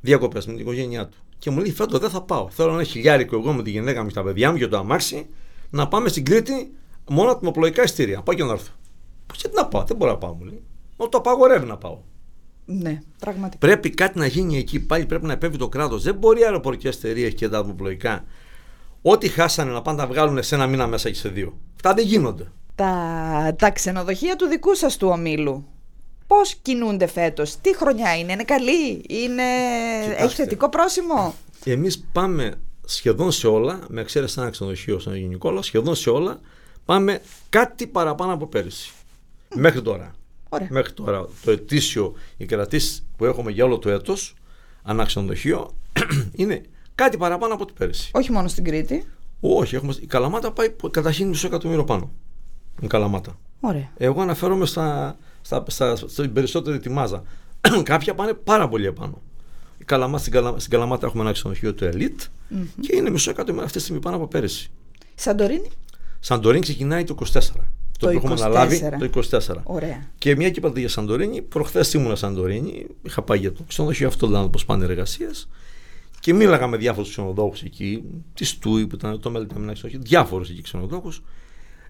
διακοπές 0.00 0.46
με 0.46 0.52
την 0.52 0.60
οικογένειά 0.60 1.06
του. 1.06 1.16
Και 1.38 1.50
μου 1.50 1.60
λέει: 1.60 1.72
Φέτο 1.72 1.98
δεν 1.98 2.10
θα 2.10 2.22
πάω. 2.22 2.50
Θέλω 2.50 2.72
ένα 2.72 2.82
χιλιάρικο 2.82 3.36
εγώ 3.36 3.52
με 3.52 3.62
τη 3.62 3.70
γυναίκα 3.70 4.02
μου 4.02 4.08
και 4.08 4.14
τα 4.14 4.22
παιδιά 4.22 4.50
μου 4.50 4.58
και 4.58 4.68
το 4.68 4.78
αμάξι 4.78 5.26
να 5.70 5.88
πάμε 5.88 6.08
στην 6.08 6.24
Κρήτη 6.24 6.72
μόνο 7.08 7.30
ατμοπλοϊκά 7.30 7.82
ειστήρια. 7.82 8.22
Πάω 8.22 8.34
και 8.34 8.44
να 8.44 8.52
έρθω. 8.52 8.72
Γιατί 9.34 9.56
να 9.56 9.66
πάω, 9.66 9.84
δεν 9.84 9.96
μπορώ 9.96 10.10
να 10.10 10.18
πάω, 10.18 10.34
μου 10.34 10.44
λέει. 10.44 10.62
Μα 10.96 11.08
το 11.08 11.18
απαγορεύει 11.18 11.66
να 11.66 11.76
πάω. 11.76 11.98
Ναι, 12.64 13.00
πραγματικά. 13.18 13.66
Πρέπει 13.66 13.90
κάτι 13.90 14.18
να 14.18 14.26
γίνει 14.26 14.58
εκεί. 14.58 14.80
Πάλι 14.80 15.06
πρέπει 15.06 15.26
να 15.26 15.32
επέμβει 15.32 15.56
το 15.56 15.68
κράτος. 15.68 16.02
Δεν 16.02 16.14
μπορεί 16.14 16.40
οι 16.40 16.44
αεροπορικές 16.44 16.96
εταιρείες 16.96 17.34
και 17.34 17.48
τα 17.48 17.58
ατμοπλοϊκά 17.58 18.24
ό,τι 19.02 19.28
χάσανε 19.28 19.72
να 19.72 19.82
πάνε 19.82 20.02
να 20.02 20.06
βγάλουν 20.06 20.42
σε 20.42 20.54
ένα 20.54 20.66
μήνα 20.66 20.86
μέσα 20.86 21.10
και 21.10 21.14
σε 21.14 21.28
δύο. 21.28 21.58
Αυτά 21.74 21.94
δεν 21.94 22.04
γίνονται. 22.04 22.52
Τα, 22.74 23.54
τα 23.58 23.70
ξενοδοχεία 23.70 24.36
του 24.36 24.46
δικού 24.46 24.74
σας 24.74 24.96
του 24.96 25.08
ομίλου. 25.08 25.66
Πώς 26.26 26.54
κινούνται 26.54 27.06
φέτος, 27.06 27.56
τι 27.60 27.76
χρονιά 27.76 28.18
είναι, 28.18 28.32
είναι 28.32 28.44
καλή, 28.44 29.04
είναι... 29.08 29.42
έχει 30.16 30.34
θετικό 30.34 30.68
πρόσημο; 30.68 31.34
Εμείς 31.64 32.04
πάμε 32.12 32.54
σχεδόν 32.84 33.32
σε 33.32 33.46
όλα, 33.46 33.80
με 33.88 34.00
εξαίρεση 34.00 34.40
ένα 34.40 34.50
ξενοδοχείο 34.50 34.98
σαν 34.98 35.16
γενικό, 35.16 35.62
σχεδόν 35.62 35.94
σε 35.94 36.10
όλα 36.10 36.40
πάμε 36.84 37.20
κάτι 37.48 37.86
παραπάνω 37.86 38.32
από 38.32 38.46
πέρυσι. 38.46 38.92
Μέχρι 39.54 39.82
τώρα. 39.82 40.14
Ωραία. 40.48 40.68
Μέχρι 40.70 40.92
τώρα 40.92 41.26
το 41.44 41.50
ετήσιο, 41.50 42.14
οι 42.36 42.44
κρατήσει 42.44 43.02
που 43.16 43.24
έχουμε 43.24 43.50
για 43.50 43.64
όλο 43.64 43.78
το 43.78 43.90
έτος, 43.90 44.34
ανά 44.82 45.04
ξενοδοχείο, 45.04 45.70
είναι 46.32 46.62
κάτι 46.94 47.16
παραπάνω 47.16 47.54
από 47.54 47.64
την 47.64 47.74
πέρυσι. 47.74 48.10
Όχι 48.14 48.32
μόνο 48.32 48.48
στην 48.48 48.64
Κρήτη. 48.64 49.04
Όχι, 49.40 49.74
έχουμε, 49.74 49.94
η 50.00 50.06
Καλαμάτα 50.06 50.52
πάει 50.52 50.74
καταρχήν 50.90 51.28
μισό 51.28 51.46
εκατομμύριο 51.46 51.84
πάνω. 51.84 52.10
Η 52.80 52.86
Καλαμάτα. 52.86 53.38
Ωραία. 53.60 53.90
Εγώ 53.96 54.20
αναφέρομαι 54.20 54.66
στα, 54.66 55.16
στα, 55.40 55.64
στα, 55.66 55.96
στην 55.96 56.32
περισσότερη 56.32 56.78
τη 56.78 56.90
μάζα. 56.90 57.22
Κάποια 57.82 58.14
πάνε 58.14 58.34
πάρα 58.34 58.68
πολύ 58.68 58.86
επάνω. 58.86 59.22
Η 59.78 59.84
Καλαμάτα, 59.84 60.18
στην, 60.18 60.32
Καλα, 60.32 60.58
στην 60.58 60.70
Καλαμάτα 60.70 61.06
έχουμε 61.06 61.22
ένα 61.22 61.32
ξενοδοχείο 61.32 61.74
του 61.74 61.90
Elite 61.92 62.20
mm-hmm. 62.20 62.66
και 62.80 62.96
είναι 62.96 63.10
μισό 63.10 63.30
εκατομμύριο 63.30 63.64
αυτή 63.64 63.76
τη 63.78 63.82
στιγμή 63.82 64.00
πάνω 64.00 64.16
από 64.16 64.26
πέρυσι. 64.26 64.70
Σαντορίνη; 65.14 65.68
Σαντορίνη 66.20 66.62
ξεκινάει 66.62 67.04
το 67.04 67.16
24 67.32 67.40
το, 68.06 68.10
το 68.12 68.16
έχουμε 68.16 68.34
αναλάβει 68.34 68.80
το 68.98 69.22
24. 69.30 69.38
Ωραία. 69.62 70.06
Και 70.18 70.36
μια 70.36 70.50
και 70.50 70.58
είπατε 70.58 70.80
για 70.80 70.88
Σαντορίνη, 70.88 71.42
προχθές 71.42 71.92
ήμουν 71.92 72.16
Σαντορίνη, 72.16 72.86
είχα 73.02 73.22
πάει 73.22 73.38
για 73.38 73.52
το 73.52 73.62
ξενοδοχείο 73.68 74.06
αυτό, 74.08 74.26
δηλαδή 74.26 74.48
πώ 74.48 74.58
πάνε 74.66 74.84
εργασίες. 74.84 75.48
Και 76.20 76.34
μίλαγα 76.34 76.66
με 76.66 76.76
διάφορους 76.76 77.10
ξενοδόχους 77.10 77.62
εκεί, 77.62 78.04
της 78.34 78.58
Τούι 78.58 78.86
που 78.86 78.94
ήταν 78.94 79.20
το 79.20 79.30
Μέλτεμ, 79.30 79.68
διάφορους 79.82 80.50
εκεί 80.50 80.62
ξενοδόχους. 80.62 81.22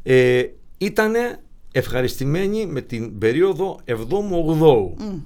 Ε, 0.03 0.43
ήταν 0.79 1.15
ευχαριστημένοι 1.73 2.67
με 2.67 2.81
την 2.81 3.19
περίοδο 3.19 3.81
7ου-8ου. 3.85 4.85
Mm. 4.99 5.21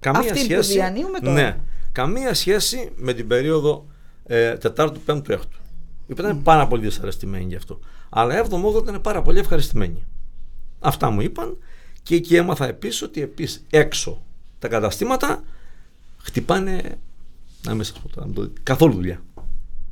Καμία 0.00 0.20
Αυτή 0.20 0.38
σχέση. 0.38 0.68
Που 0.68 0.74
διανύουμε 0.74 1.18
τώρα. 1.18 1.34
Ναι. 1.34 1.56
Καμία 1.92 2.34
σχέση 2.34 2.90
με 2.96 3.12
την 3.12 3.26
περίοδο 3.26 3.86
ε, 4.26 4.54
4ου, 4.62 4.92
5ου, 5.06 5.22
6ου. 5.28 5.38
Οι 6.06 6.12
οποίοι 6.12 6.24
ήταν 6.28 6.42
πάρα 6.42 6.66
πολύ 6.66 6.82
δυσαρεστημένοι 6.82 7.44
γι' 7.44 7.56
αυτό. 7.56 7.78
Αλλά 8.08 8.44
7ο-8ο 8.44 8.82
ήταν 8.82 9.00
πάρα 9.00 9.22
πολύ 9.22 9.38
ευχαριστημένοι. 9.38 10.04
Αυτά 10.80 11.10
μου 11.10 11.20
είπαν 11.20 11.56
και 12.02 12.14
εκεί 12.14 12.36
έμαθα 12.36 12.66
επίσης 12.66 13.02
ότι 13.02 13.22
επίσης 13.22 13.64
έξω 13.70 14.22
τα 14.58 14.68
καταστήματα 14.68 15.42
χτυπάνε. 16.18 16.98
Να 17.66 17.74
μην 17.74 17.84
σας 17.84 17.98
πω 17.98 18.08
τώρα, 18.08 18.50
καθόλου 18.62 18.92
δουλειά. 18.92 19.22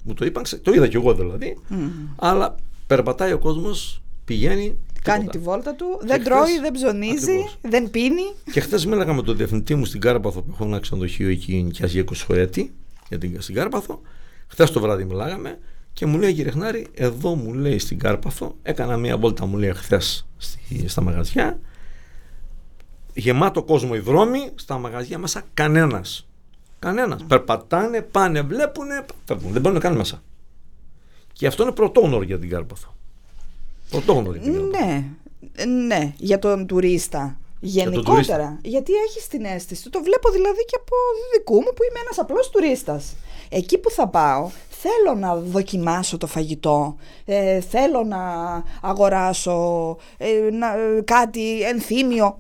Μου 0.03 0.15
το 0.15 0.25
είπαν, 0.25 0.45
το 0.63 0.73
είδα 0.73 0.89
κι 0.89 0.97
εγώ 0.97 1.15
δηλαδή. 1.15 1.59
Αλλά 2.17 2.55
περπατάει 2.87 3.33
ο 3.33 3.39
κόσμος, 3.39 4.03
πηγαίνει. 4.25 4.79
Κάνει 5.03 5.27
τη 5.27 5.39
βόλτα 5.39 5.75
του, 5.75 6.01
δεν 6.03 6.25
τρώει, 6.25 6.59
δεν 6.61 6.73
ψωνίζει, 6.73 7.49
δεν 7.61 7.91
πίνει. 7.91 8.23
Και 8.53 8.61
χθες 8.61 8.87
μίλαγα 8.87 9.13
με 9.13 9.23
τον 9.23 9.37
διευθυντή 9.37 9.75
μου 9.75 9.85
στην 9.85 10.01
Κάρπαθο 10.01 10.43
που 10.43 10.51
έχω 10.55 10.65
ένα 10.65 10.81
ξενοδοχείο 10.81 11.29
εκεί 11.29 11.63
νοικιάζει 11.63 11.93
για 11.93 12.05
20 12.11 12.15
χρέτη, 12.15 12.75
για 13.09 13.19
την 13.19 13.41
στην 13.41 13.55
Κάρπαθο. 13.55 14.01
Χθες 14.47 14.71
το 14.71 14.81
βράδυ 14.81 15.05
μιλάγαμε 15.05 15.59
και 15.95 16.07
μου 16.07 16.19
λέει 16.19 16.33
κύριε 16.33 16.51
Χνάρη, 16.51 16.87
εδώ 16.95 17.35
μου 17.35 17.53
λέει 17.53 17.79
στην 17.79 17.99
Κάρπαθο, 17.99 18.57
έκανα 18.63 18.97
μία 18.97 19.19
βόλτα 19.19 19.47
μου 19.47 19.57
λέει 19.57 19.73
χθες 19.75 20.27
στα 20.87 21.01
μαγαζιά. 21.01 21.59
Γεμάτο 23.15 23.63
κόσμο 23.63 23.91
οι 23.95 23.99
δρόμοι, 23.99 24.51
στα 24.55 24.79
μαγαζιά 24.79 25.19
μέσα 25.19 25.43
κανένας. 25.55 26.27
Κανένας. 26.79 27.25
Περπατάνε, 27.29 28.03
πάνε, 28.03 28.43
βλέπουν, 28.43 28.87
Δεν 29.27 29.61
μπορούν 29.61 29.73
να 29.73 29.81
κάνουν 29.81 29.99
μέσα. 29.99 30.23
Και 31.33 31.47
αυτό 31.47 31.63
είναι 31.63 31.73
πρωτόγνωρο 31.73 32.23
για 32.23 32.39
την 32.39 32.49
Κάρπαθο. 32.49 32.95
Πρωτόγνωρο 33.91 34.37
για 34.37 34.43
την 34.43 34.53
Κάρπαθο. 34.53 34.85
Ναι, 34.85 35.05
ναι, 35.87 36.15
για 36.17 36.39
τον 36.39 36.67
τουρίστα. 36.67 37.39
Γενικότερα. 37.61 38.59
Για 38.63 38.71
γιατί 38.71 38.93
έχει 38.93 39.29
την 39.29 39.45
αίσθηση. 39.45 39.91
Το 39.91 40.03
βλέπω 40.03 40.31
δηλαδή 40.31 40.65
και 40.65 40.77
από 40.81 40.97
δικού 41.33 41.55
μου 41.55 41.73
που 41.75 41.83
είμαι 41.91 42.01
ένας 42.05 42.19
απλός 42.19 42.51
τουρίστας. 42.51 43.15
Εκεί 43.49 43.79
που 43.79 43.91
θα 43.91 44.09
πάω, 44.09 44.51
θέλω 44.85 45.19
να 45.19 45.37
δοκιμάσω 45.37 46.19
το 46.19 46.27
φαγητό, 46.27 46.97
ε, 47.25 47.61
θέλω 47.61 48.05
να 48.05 48.19
αγοράσω 48.81 49.97
ε, 50.17 50.51
να, 50.53 50.79
ε, 50.79 51.01
κάτι 51.05 51.63
ενθύμιο. 51.63 52.39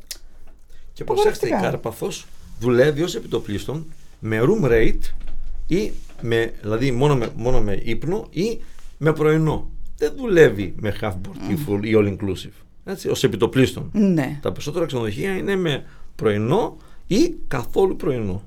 Και 0.93 1.05
προσέξτε, 1.05 1.47
η 1.47 1.51
Κάρπαθος 1.51 2.27
δουλεύει 2.61 3.03
ως 3.03 3.15
επιτοπλίστων 3.15 3.87
με 4.19 4.41
room 4.43 4.71
rate 4.71 5.13
ή 5.67 5.93
με, 6.21 6.53
δηλαδή 6.61 6.91
μόνο 6.91 7.17
με, 7.17 7.29
μόνο 7.37 7.61
με 7.61 7.81
ύπνο 7.83 8.27
ή 8.31 8.61
με 8.99 9.13
πρωινό. 9.13 9.69
Δεν 9.97 10.13
δουλεύει 10.17 10.75
με 10.77 10.97
half 11.01 11.13
board 11.13 11.51
ή 11.51 11.59
full 11.69 11.85
ή 11.85 11.93
all 11.97 12.17
inclusive. 12.17 12.65
Έτσι, 12.85 13.09
ως 13.09 13.25
επιτοπλίστων. 13.25 13.91
Ναι. 13.93 14.39
Τα 14.43 14.53
περισσότερα 14.53 14.87
ξενοδοχεία 14.87 15.37
είναι 15.37 15.57
με 15.57 15.85
πρωινό 16.17 16.77
ή 17.07 17.35
καθόλου 17.49 17.97
πρωινό. 17.97 18.43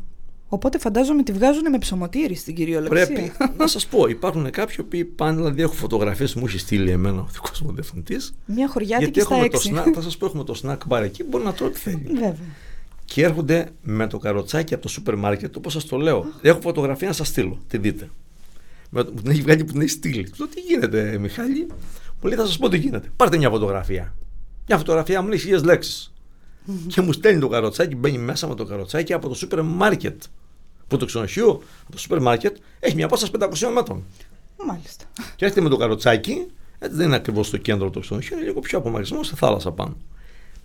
Οπότε 0.49 0.77
φαντάζομαι 0.77 1.23
τη 1.23 1.31
βγάζουν 1.31 1.69
με 1.69 1.77
ψωμοτήρι 1.77 2.35
στην 2.35 2.55
κυριολεξία. 2.55 3.05
Πρέπει 3.05 3.31
να 3.57 3.67
σας 3.67 3.87
πω, 3.87 4.07
υπάρχουν 4.07 4.49
κάποιοι 4.51 4.83
που 4.83 5.11
πάνε, 5.15 5.37
δηλαδή 5.37 5.61
έχω 5.61 5.73
φωτογραφίες 5.73 6.33
μου 6.33 6.45
έχει 6.45 6.57
στείλει 6.57 6.91
εμένα 6.91 7.21
ο 7.21 7.27
δικός 7.31 7.61
μου 7.61 7.71
διευθυντής. 7.71 8.33
Μια 8.45 8.67
χωριάτικη 8.67 9.19
στα 9.19 9.35
έξι. 9.35 9.69
Το 9.69 9.81
snack, 9.81 9.91
θα 9.93 10.01
σας 10.01 10.17
πω, 10.17 10.25
έχουμε 10.25 10.43
το 10.43 10.61
snack 10.63 10.77
bar 10.89 11.01
εκεί, 11.01 11.23
μπορεί 11.23 11.43
να 11.43 11.53
τρώει 11.53 11.69
ό,τι 11.69 11.79
θέλει. 11.79 12.03
Βέβαια 12.13 12.35
και 13.07 13.23
έρχονται 13.23 13.69
με 13.81 14.07
το 14.07 14.17
καροτσάκι 14.17 14.73
από 14.73 14.83
το 14.83 14.89
σούπερ 14.89 15.15
μάρκετ, 15.15 15.55
όπως 15.55 15.73
σας 15.73 15.85
το 15.85 15.97
λέω. 15.97 16.25
Έχω 16.41 16.61
φωτογραφία 16.61 17.07
να 17.07 17.13
σας 17.13 17.27
στείλω, 17.27 17.59
τη 17.67 17.77
δείτε. 17.77 18.09
Με, 18.89 19.03
που 19.03 19.21
την 19.21 19.31
έχει 19.31 19.41
βγάλει 19.41 19.63
που 19.63 19.71
την 19.71 19.81
έχει 19.81 19.89
στείλει. 19.89 20.23
Του 20.23 20.35
λέω 20.37 20.47
τι 20.47 20.59
γίνεται, 20.59 21.17
Μιχάλη; 21.17 21.67
Μου 22.21 22.29
λέει 22.29 22.37
θα 22.37 22.45
σας 22.45 22.57
πω 22.57 22.69
τι 22.69 22.77
γίνεται. 22.77 23.09
Πάρτε 23.15 23.37
μια 23.37 23.49
φωτογραφία. 23.49 24.15
Μια 24.67 24.77
φωτογραφία 24.77 25.21
μου 25.21 25.27
λέει 25.27 25.37
χίλιες 25.37 25.63
λέξεις. 25.63 26.13
Και 26.87 27.01
μου 27.01 27.11
στέλνει 27.11 27.39
το 27.39 27.47
καροτσάκι, 27.47 27.95
μπαίνει 27.95 28.17
μέσα 28.17 28.47
με 28.47 28.55
το 28.55 28.65
καροτσάκι 28.65 29.13
από 29.13 29.27
το 29.27 29.35
σούπερ 29.35 29.61
μάρκετ. 29.61 30.21
Που 30.87 30.97
το 30.97 31.05
ξενοδοχείο, 31.05 31.49
από 31.83 31.91
το 31.91 31.97
σούπερ 31.97 32.21
μάρκετ, 32.21 32.57
έχει 32.79 32.95
μια 32.95 33.05
απόσταση 33.05 33.31
500 33.39 33.71
μέτρων. 33.73 34.03
Μάλιστα. 34.65 35.05
Και 35.35 35.45
έρχεται 35.45 35.61
με 35.61 35.69
το 35.69 35.77
καροτσάκι, 35.77 36.45
έτσι 36.79 36.97
δεν 36.97 37.05
είναι 37.05 37.15
ακριβώς 37.15 37.47
στο 37.47 37.57
κέντρο 37.57 37.89
του 37.89 37.99
ξενοδοχείου, 37.99 38.37
είναι 38.37 38.45
λίγο 38.45 38.59
πιο 38.59 38.77
απομακρυσμένο 38.77 39.23
στη 39.23 39.35
θάλασσα 39.35 39.71
πάνω 39.71 39.95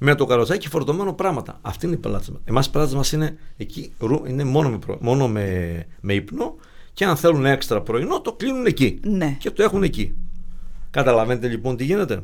με 0.05 0.15
το 0.15 0.27
καροτσάκι 0.27 0.69
φορτωμένο 0.69 1.13
πράγματα. 1.13 1.59
Αυτή 1.63 1.87
είναι 1.87 1.95
η 1.95 1.99
πελάτη 1.99 2.33
μας. 2.33 2.41
Εμάς 2.45 2.67
οι 2.67 2.71
πελάτε 2.71 2.95
μας 2.95 3.13
είναι 3.13 3.37
εκεί, 3.57 3.93
είναι 4.27 4.45
μόνο, 4.45 4.71
με, 4.71 4.79
μόνο 5.01 5.29
με, 5.29 5.87
με 6.01 6.15
ύπνο 6.15 6.55
και 6.93 7.05
αν 7.05 7.17
θέλουν 7.17 7.47
έξτρα 7.47 7.83
πρωινό 7.83 8.21
το 8.21 8.33
κλείνουν 8.33 8.67
εκεί. 8.67 9.01
Ναι. 9.03 9.37
Και 9.39 9.51
το 9.51 9.63
έχουν 9.63 9.83
εκεί. 9.83 10.15
Καταλαβαίνετε 10.91 11.49
λοιπόν 11.49 11.77
τι 11.77 11.85
γίνεται. 11.85 12.23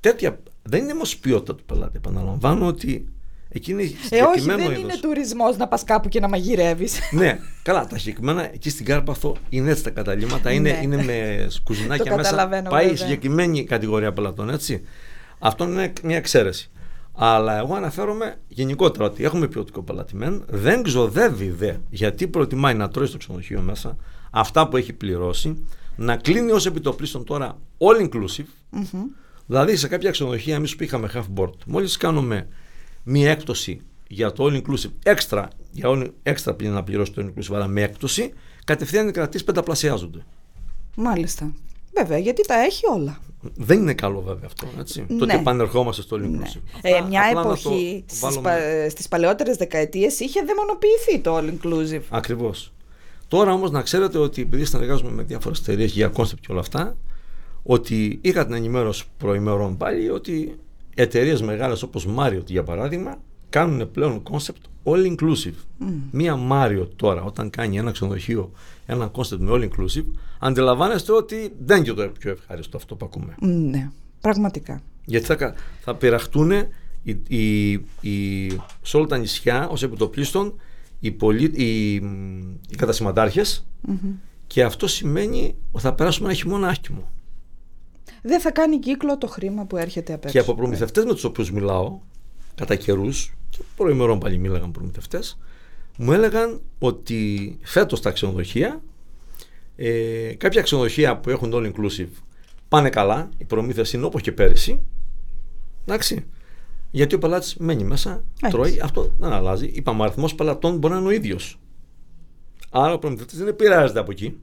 Τέτοια 0.00 0.38
δεν 0.62 0.82
είναι 0.82 0.92
όμως 0.92 1.16
ποιότητα 1.16 1.54
του 1.54 1.64
πελάτη. 1.64 1.96
Επαναλαμβάνω 1.96 2.66
ότι 2.66 3.08
εκεί 3.48 3.70
είναι 3.70 3.82
Ε, 4.10 4.22
όχι, 4.22 4.40
δεν 4.40 4.58
είδος. 4.58 4.78
είναι 4.78 4.98
τουρισμός 5.00 5.56
να 5.56 5.68
πας 5.68 5.84
κάπου 5.84 6.08
και 6.08 6.20
να 6.20 6.28
μαγειρεύεις. 6.28 6.98
ναι, 7.10 7.38
καλά. 7.62 7.86
Τα 7.86 7.98
συγκεκριμένα 7.98 8.52
εκεί 8.52 8.70
στην 8.70 8.84
Κάρπαθο 8.84 9.36
είναι 9.48 9.70
έτσι 9.70 9.82
τα 9.82 9.90
καταλήμματα. 9.90 10.52
Είναι, 10.52 10.70
ναι. 10.70 10.78
είναι 10.82 11.04
με 11.04 11.48
κουζινάκια 11.62 12.16
μέσα. 12.16 12.48
Πάει 12.68 12.96
συγκεκριμένη 12.96 13.64
κατηγορία 13.64 14.12
πελατών, 14.12 14.50
έτσι. 14.50 14.82
Αυτό 15.38 15.64
είναι 15.64 15.92
μια 16.02 16.16
εξαίρεση. 16.16 16.70
Αλλά 17.14 17.58
εγώ 17.58 17.74
αναφέρομαι 17.74 18.36
γενικότερα 18.48 19.04
ότι 19.04 19.24
έχουμε 19.24 19.48
ποιοτικό 19.48 19.82
πελατημένο, 19.82 20.40
δεν 20.48 20.82
ξοδεύει 20.82 21.50
δε 21.50 21.72
γιατί 21.90 22.28
προτιμάει 22.28 22.74
να 22.74 22.88
τρώει 22.88 23.06
στο 23.06 23.18
ξενοδοχείο 23.18 23.60
μέσα 23.60 23.96
αυτά 24.30 24.68
που 24.68 24.76
έχει 24.76 24.92
πληρώσει, 24.92 25.64
να 25.96 26.16
κλείνει 26.16 26.50
ως 26.50 26.66
επιτοπλίστων 26.66 27.24
τώρα 27.24 27.58
all 27.78 28.08
inclusive. 28.08 28.76
mm 28.76 28.96
Δηλαδή 29.46 29.76
σε 29.76 29.88
κάποια 29.88 30.10
ξενοδοχεία, 30.10 30.54
εμείς 30.54 30.76
που 30.76 30.82
είχαμε 30.82 31.10
half 31.14 31.40
board, 31.40 31.54
μόλις 31.66 31.96
κάνουμε 31.96 32.48
μία 33.02 33.30
έκπτωση 33.30 33.80
για 34.08 34.32
το 34.32 34.44
all 34.44 34.62
inclusive, 34.62 34.92
έξτρα, 35.02 35.48
για 35.70 35.88
all, 35.88 36.10
έξτρα 36.22 36.54
πλην 36.54 36.72
να 36.72 36.82
πληρώσει 36.82 37.12
το 37.12 37.22
all 37.22 37.26
inclusive, 37.26 37.54
αλλά 37.54 37.66
με 37.66 37.82
έκπτωση, 37.82 38.32
κατευθείαν 38.64 39.08
οι 39.08 39.12
κρατήσεις 39.12 39.46
πενταπλασιάζονται. 39.46 40.24
Μάλιστα. 40.96 41.52
Βέβαια, 41.94 42.18
γιατί 42.18 42.46
τα 42.46 42.54
έχει 42.54 42.82
όλα. 42.94 43.20
Δεν 43.56 43.78
είναι 43.78 43.94
καλό 43.94 44.20
βέβαια 44.20 44.46
αυτό. 44.46 44.68
Έτσι. 44.78 45.04
Ναι. 45.08 45.18
Το 45.18 45.24
ότι 45.24 45.34
επανερχόμαστε 45.34 46.02
στο 46.02 46.16
All 46.16 46.24
Inclusive. 46.24 46.60
Ναι. 46.82 46.90
Ε, 46.90 47.00
μια 47.00 47.22
εποχή 47.30 48.04
το 48.08 48.14
στις, 48.14 48.38
πα, 48.40 48.58
στις 48.88 49.08
παλαιότερες 49.08 49.56
δεκαετίες 49.56 50.20
είχε 50.20 50.42
δαιμονοποιηθεί 50.42 51.18
το 51.18 51.36
All 51.36 51.50
Inclusive. 51.50 52.02
Ακριβώς. 52.08 52.72
Τώρα 53.28 53.52
όμως 53.52 53.70
να 53.70 53.82
ξέρετε 53.82 54.18
ότι 54.18 54.42
επειδή 54.42 54.64
συνεργάζομαι 54.64 55.10
με 55.10 55.22
διάφορες 55.22 55.58
εταιρείες 55.58 55.92
για 55.92 56.08
concept 56.08 56.46
και 56.46 56.52
όλα 56.52 56.60
αυτά, 56.60 56.96
ότι 57.62 58.18
είχα 58.22 58.44
την 58.44 58.54
ενημέρωση 58.54 59.04
προ 59.16 59.36
ημερών 59.36 59.76
πάλι 59.76 60.10
ότι 60.10 60.58
εταιρείες 60.94 61.42
μεγάλες 61.42 61.82
όπως 61.82 62.08
Marriott 62.16 62.46
για 62.46 62.62
παράδειγμα 62.62 63.18
κάνουν 63.48 63.90
πλέον 63.90 64.22
concept 64.30 64.62
all 64.84 65.14
inclusive. 65.14 65.54
Mm. 65.80 65.84
Μία 66.10 66.38
Marriott 66.50 66.88
τώρα 66.96 67.22
όταν 67.22 67.50
κάνει 67.50 67.78
ένα 67.78 67.90
ξενοδοχείο 67.90 68.52
ένα 68.86 69.10
concept 69.14 69.38
με 69.38 69.50
all 69.52 69.68
inclusive 69.68 70.04
αντιλαμβάνεστε 70.38 71.12
ότι 71.12 71.52
δεν 71.64 71.76
είναι 71.76 71.86
και 71.86 71.92
το 71.92 72.08
πιο 72.18 72.30
ευχάριστο 72.30 72.76
αυτό 72.76 72.94
που 72.94 73.04
ακούμε. 73.04 73.34
Ναι, 73.40 73.90
πραγματικά. 74.20 74.82
Γιατί 75.04 75.26
θα, 75.26 75.54
θα 75.80 75.94
πειραχτούν 75.94 76.50
οι, 77.02 77.16
οι, 77.28 77.70
οι, 78.00 78.48
σε 78.82 78.96
όλα 78.96 79.06
τα 79.06 79.18
νησιά 79.18 79.68
ως 79.68 79.82
επιτοπλίστων 79.82 80.54
οι, 81.00 81.10
πολί, 81.10 81.44
οι, 81.44 81.94
οι 82.68 82.76
κατασυματάρχες 82.76 83.66
mm-hmm. 83.88 84.14
και 84.46 84.62
αυτό 84.62 84.86
σημαίνει 84.86 85.54
ότι 85.70 85.84
θα 85.84 85.94
περάσουμε 85.94 86.28
ένα 86.28 86.36
χειμώνα 86.36 86.68
άσχημο. 86.68 87.10
Δεν 88.22 88.40
θα 88.40 88.50
κάνει 88.50 88.78
κύκλο 88.78 89.18
το 89.18 89.26
χρήμα 89.26 89.64
που 89.64 89.76
έρχεται 89.76 90.12
απ' 90.12 90.26
Και 90.26 90.38
από 90.38 90.54
προμηθευτές 90.54 91.04
με 91.04 91.12
τους 91.12 91.24
οποίους 91.24 91.50
μιλάω, 91.50 91.98
κατά 92.54 92.74
καιρούς, 92.74 93.34
και 93.50 93.58
προημερών 93.76 94.18
πάλι 94.18 94.38
μίλαγαν 94.38 94.70
προμηθευτές, 94.70 95.38
μου 95.96 96.12
έλεγαν 96.12 96.60
ότι 96.78 97.58
φέτος 97.62 98.00
τα 98.00 98.10
ξενοδοχεία, 98.10 98.82
ε, 99.76 100.34
κάποια 100.34 100.62
ξενοδοχεία 100.62 101.16
που 101.16 101.30
έχουν 101.30 101.50
all 101.54 101.72
inclusive 101.72 102.22
πάνε 102.68 102.88
καλά, 102.88 103.28
οι 103.36 103.44
προμήθειε 103.44 103.84
είναι 103.94 104.04
όπως 104.04 104.22
και 104.22 104.32
πέρυσι. 104.32 104.82
Εντάξει. 105.84 106.26
Γιατί 106.90 107.14
ο 107.14 107.18
πελάτης 107.18 107.56
μένει 107.56 107.84
μέσα, 107.84 108.24
Έτσι. 108.42 108.56
τρώει, 108.56 108.80
αυτό 108.82 109.12
δεν 109.18 109.32
αλλάζει. 109.32 109.66
Είπαμε, 109.66 110.00
ο 110.00 110.04
αριθμός 110.04 110.34
πελατών 110.34 110.76
μπορεί 110.76 110.92
να 110.92 110.98
είναι 110.98 111.08
ο 111.08 111.10
ίδιος. 111.10 111.58
Άρα 112.70 112.92
ο 112.92 112.98
προμηθευτής 112.98 113.38
δεν 113.38 113.48
επηρεάζεται 113.48 113.98
από 113.98 114.10
εκεί. 114.10 114.38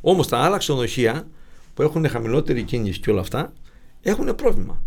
Όμως 0.00 0.28
τα 0.28 0.38
άλλα 0.38 0.58
ξενοδοχεία 0.58 1.28
που 1.76 1.82
έχουν 1.82 2.08
χαμηλότερη 2.08 2.62
κίνηση 2.62 3.00
και 3.00 3.10
όλα 3.10 3.20
αυτά 3.20 3.52
έχουν 4.02 4.34
πρόβλημα. 4.34 4.82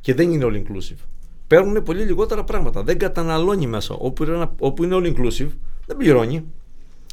Και 0.00 0.14
δεν 0.14 0.32
είναι 0.32 0.44
all 0.48 0.54
inclusive 0.54 1.06
παίρνουν 1.52 1.82
πολύ 1.82 2.04
λιγότερα 2.04 2.44
πράγματα. 2.44 2.82
Δεν 2.82 2.98
καταναλώνει 2.98 3.66
μέσα. 3.66 3.94
Όπου 3.94 4.24
είναι, 4.24 4.50
όπου 4.58 4.84
είναι 4.84 4.96
all 4.98 5.14
inclusive, 5.14 5.48
δεν 5.86 5.96
πληρώνει. 5.96 6.44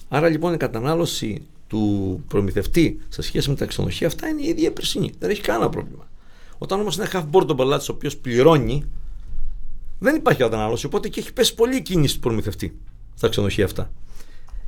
Άρα 0.09 0.29
λοιπόν 0.29 0.53
η 0.53 0.57
κατανάλωση 0.57 1.41
του 1.67 2.23
προμηθευτή 2.27 2.99
σε 3.09 3.21
σχέση 3.21 3.49
με 3.49 3.55
τα 3.55 3.65
ξενοδοχεία 3.65 4.07
αυτά 4.07 4.27
είναι 4.27 4.41
η 4.41 4.47
ίδια 4.47 4.71
περσινή. 4.71 5.11
Δεν 5.19 5.29
έχει 5.29 5.41
κανένα 5.41 5.69
πρόβλημα. 5.69 6.07
Όταν 6.57 6.79
όμως 6.79 6.95
είναι 6.95 7.07
half 7.11 7.23
board 7.31 7.47
τον 7.47 7.57
πελάτης 7.57 7.89
ο 7.89 7.93
οποίος 7.93 8.17
πληρώνει, 8.17 8.83
δεν 9.99 10.15
υπάρχει 10.15 10.39
κατανάλωση. 10.39 10.85
Οπότε 10.85 11.09
και 11.09 11.19
έχει 11.19 11.33
πέσει 11.33 11.55
πολύ 11.55 11.75
η 11.75 11.81
κίνηση 11.81 12.13
του 12.13 12.19
προμηθευτή 12.19 12.77
στα 13.15 13.29
ξενοδοχεία 13.29 13.65
αυτά. 13.65 13.91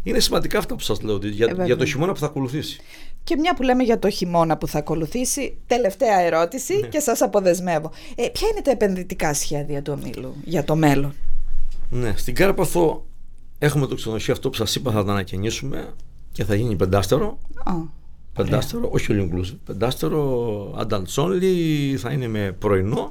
Είναι 0.03 0.19
σημαντικά 0.19 0.57
αυτά 0.57 0.75
που 0.75 0.81
σας 0.81 1.01
λέω 1.01 1.19
για, 1.23 1.55
ε, 1.59 1.65
για 1.65 1.77
το 1.77 1.85
χειμώνα 1.85 2.11
που 2.13 2.19
θα 2.19 2.25
ακολουθήσει. 2.25 2.81
Και 3.23 3.35
μια 3.35 3.53
που 3.53 3.63
λέμε 3.63 3.83
για 3.83 3.99
το 3.99 4.09
χειμώνα 4.09 4.57
που 4.57 4.67
θα 4.67 4.77
ακολουθήσει, 4.77 5.57
τελευταία 5.67 6.19
ερώτηση 6.19 6.77
ναι. 6.77 6.87
και 6.87 6.99
σας 6.99 7.21
αποδεσμεύω. 7.21 7.91
Ε, 8.15 8.27
ποια 8.27 8.47
είναι 8.47 8.61
τα 8.61 8.71
επενδυτικά 8.71 9.33
σχέδια 9.33 9.81
του 9.81 9.97
ομίλου 9.99 10.35
για 10.43 10.63
το 10.63 10.75
μέλλον; 10.75 11.13
Ναι, 11.89 12.13
στην 12.17 12.35
Κάρπαθο 12.35 13.05
έχουμε 13.59 13.87
το 13.87 13.95
ξενοδοχείο 13.95 14.33
αυτό 14.33 14.49
που 14.49 14.55
σας 14.55 14.75
είπα 14.75 14.91
θα 14.91 15.03
το 15.03 15.11
ανακαινήσουμε 15.11 15.93
και 16.31 16.43
θα 16.43 16.55
γίνει 16.55 16.75
πεντάστερο. 16.75 17.39
Πεντάστερο, 18.33 18.89
όχι 18.91 19.07
all 19.09 19.29
inclusive. 19.29 19.57
Πεντάστερο 19.65 20.85
adults 20.87 21.23
only 21.23 21.95
θα 21.97 22.11
είναι 22.11 22.27
με 22.27 22.55
πρωινό, 22.59 23.07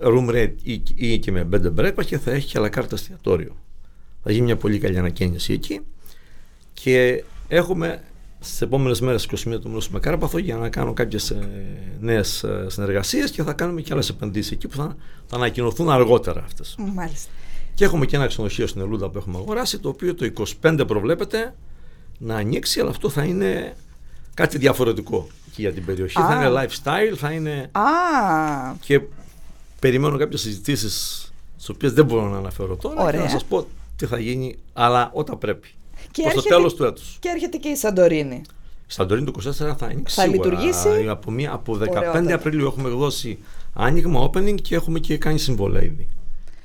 room 0.00 0.28
rate 0.28 0.54
ή, 0.62 0.82
ή 0.94 1.18
και 1.18 1.32
με 1.32 1.48
bed 1.52 1.62
and 1.62 1.80
breakfast 1.80 2.04
και 2.06 2.18
θα 2.18 2.30
έχει 2.30 2.46
και 2.46 2.58
αλακάρτα 2.58 2.94
εστιατόριο. 2.94 3.56
Θα 4.22 4.32
γίνει 4.32 4.44
μια 4.44 4.56
πολύ 4.56 4.78
καλή 4.78 4.98
ανακαίνιση 4.98 5.52
εκεί 5.52 5.80
και 6.72 7.24
έχουμε 7.48 8.02
στις 8.42 8.60
επόμενες 8.60 9.00
μέρες 9.00 9.28
21 9.30 9.60
του 9.60 9.68
μήνου 9.68 9.80
με 9.90 10.00
Κάρπαθο 10.00 10.38
για 10.38 10.56
να 10.56 10.68
κάνω 10.68 10.92
κάποιες 10.92 11.36
νέες 12.00 12.44
συνεργασίες 12.66 13.30
και 13.30 13.42
θα 13.42 13.52
κάνουμε 13.52 13.80
και 13.80 13.92
άλλες 13.92 14.08
επενδύσεις 14.08 14.52
εκεί 14.52 14.68
που 14.68 14.76
θα, 14.76 14.96
θα 15.26 15.36
ανακοινωθούν 15.36 15.90
αργότερα 15.90 16.42
αυτές. 16.44 16.74
Μάλιστα. 16.78 17.30
Και 17.74 17.84
έχουμε 17.84 18.06
και 18.06 18.16
ένα 18.16 18.26
ξενοδοχείο 18.26 18.66
στην 18.66 18.80
Ελούδα 18.80 19.08
που 19.08 19.18
έχουμε 19.18 19.38
αγοράσει, 19.38 19.78
το 19.78 19.88
οποίο 19.88 20.14
το 20.14 20.32
25 20.62 20.84
προβλέπεται 20.86 21.54
να 22.18 22.36
ανοίξει, 22.36 22.80
αλλά 22.80 22.90
αυτό 22.90 23.08
θα 23.08 23.24
είναι 23.24 23.76
κάτι 24.34 24.58
διαφορετικό 24.58 25.26
και 25.54 25.60
για 25.60 25.72
την 25.72 25.84
περιοχή. 25.84 26.20
Θα 26.20 26.34
είναι 26.34 26.60
lifestyle, 26.60 27.16
θα 27.16 27.30
είναι. 27.30 27.70
Α. 27.72 27.82
Και 28.80 29.00
περιμένω 29.80 30.16
κάποιες 30.18 30.40
συζητήσεις, 30.40 31.26
τις 31.56 31.68
οποίες 31.68 31.92
δεν 31.92 32.04
μπορώ 32.04 32.28
να 32.28 32.36
αναφέρω 32.36 32.76
τώρα, 32.76 33.02
Ωραία. 33.02 33.12
και 33.12 33.24
να 33.24 33.28
σας 33.28 33.44
πω 33.44 33.66
τι 33.96 34.06
θα 34.06 34.18
γίνει, 34.18 34.56
αλλά 34.72 35.10
όταν 35.14 35.38
πρέπει. 35.38 35.68
Και 36.10 36.22
Προς 36.22 36.34
το 36.34 36.42
τέλος 36.42 36.74
του 36.74 36.84
έτους. 36.84 37.16
Και 37.20 37.28
έρχεται 37.28 37.56
και 37.56 37.68
η 37.68 37.76
Σαντορίνη. 37.76 38.42
Η 38.88 38.92
Σαντορίνη 38.92 39.30
το 39.30 39.32
24 39.44 39.52
θα 39.52 39.86
ανοίξει. 39.86 40.14
Θα 40.14 40.22
σίγουρα. 40.22 40.48
λειτουργήσει. 40.48 41.08
Από, 41.08 41.30
μία, 41.30 41.52
από 41.52 41.78
15 42.14 42.30
Απριλίου 42.32 42.66
έχουμε 42.66 42.88
δώσει 42.88 43.38
άνοιγμα, 43.74 44.30
opening 44.30 44.62
και 44.62 44.74
έχουμε 44.74 44.98
και 44.98 45.18
κάνει 45.18 45.38
συμβολέ 45.38 45.84
ήδη 45.84 46.08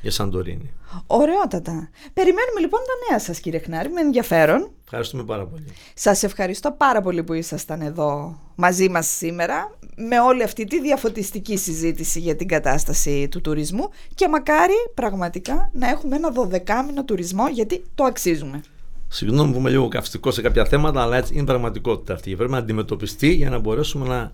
για 0.01 0.11
Σαντορίνη. 0.11 0.73
Ωραιότατα. 1.07 1.89
Περιμένουμε 2.13 2.59
λοιπόν 2.59 2.79
τα 2.79 3.09
νέα 3.09 3.19
σας 3.19 3.39
κύριε 3.39 3.59
Χνάρη 3.59 3.89
με 3.89 4.01
ενδιαφέρον. 4.01 4.71
Ευχαριστούμε 4.83 5.23
πάρα 5.23 5.45
πολύ. 5.45 5.65
Σας 5.93 6.23
ευχαριστώ 6.23 6.71
πάρα 6.71 7.01
πολύ 7.01 7.23
που 7.23 7.33
ήσασταν 7.33 7.81
εδώ 7.81 8.39
μαζί 8.55 8.89
μας 8.89 9.07
σήμερα 9.07 9.77
με 9.95 10.19
όλη 10.19 10.43
αυτή 10.43 10.63
τη 10.63 10.81
διαφωτιστική 10.81 11.57
συζήτηση 11.57 12.19
για 12.19 12.35
την 12.35 12.47
κατάσταση 12.47 13.27
του 13.31 13.41
τουρισμού 13.41 13.89
και 14.15 14.27
μακάρι 14.27 14.73
πραγματικά 14.93 15.69
να 15.73 15.89
έχουμε 15.89 16.15
ένα 16.15 16.29
δωδεκάμινο 16.29 17.03
τουρισμό 17.03 17.47
γιατί 17.47 17.83
το 17.95 18.03
αξίζουμε. 18.03 18.61
Συγγνώμη 19.07 19.51
που 19.53 19.59
είμαι 19.59 19.69
λίγο 19.69 19.87
καυστικός 19.87 20.33
σε 20.33 20.41
κάποια 20.41 20.65
θέματα, 20.65 21.01
αλλά 21.01 21.17
έτσι 21.17 21.33
είναι 21.33 21.45
πραγματικότητα 21.45 22.13
αυτή. 22.13 22.35
Πρέπει 22.35 22.51
να 22.51 22.57
αντιμετωπιστεί 22.57 23.33
για 23.33 23.49
να 23.49 23.59
μπορέσουμε 23.59 24.07
να, 24.07 24.31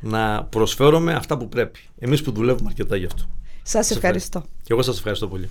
να 0.00 0.44
προσφέρουμε 0.44 1.12
αυτά 1.12 1.36
που 1.36 1.48
πρέπει. 1.48 1.80
Εμείς 1.98 2.22
που 2.22 2.32
δουλεύουμε 2.32 2.68
αρκετά 2.68 2.96
γι' 2.96 3.06
αυτό. 3.06 3.22
Σας 3.62 3.90
ευχαριστώ. 3.90 4.40
Και 4.40 4.72
εγώ 4.72 4.82
σας 4.82 4.96
ευχαριστώ 4.96 5.28
πολύ. 5.28 5.48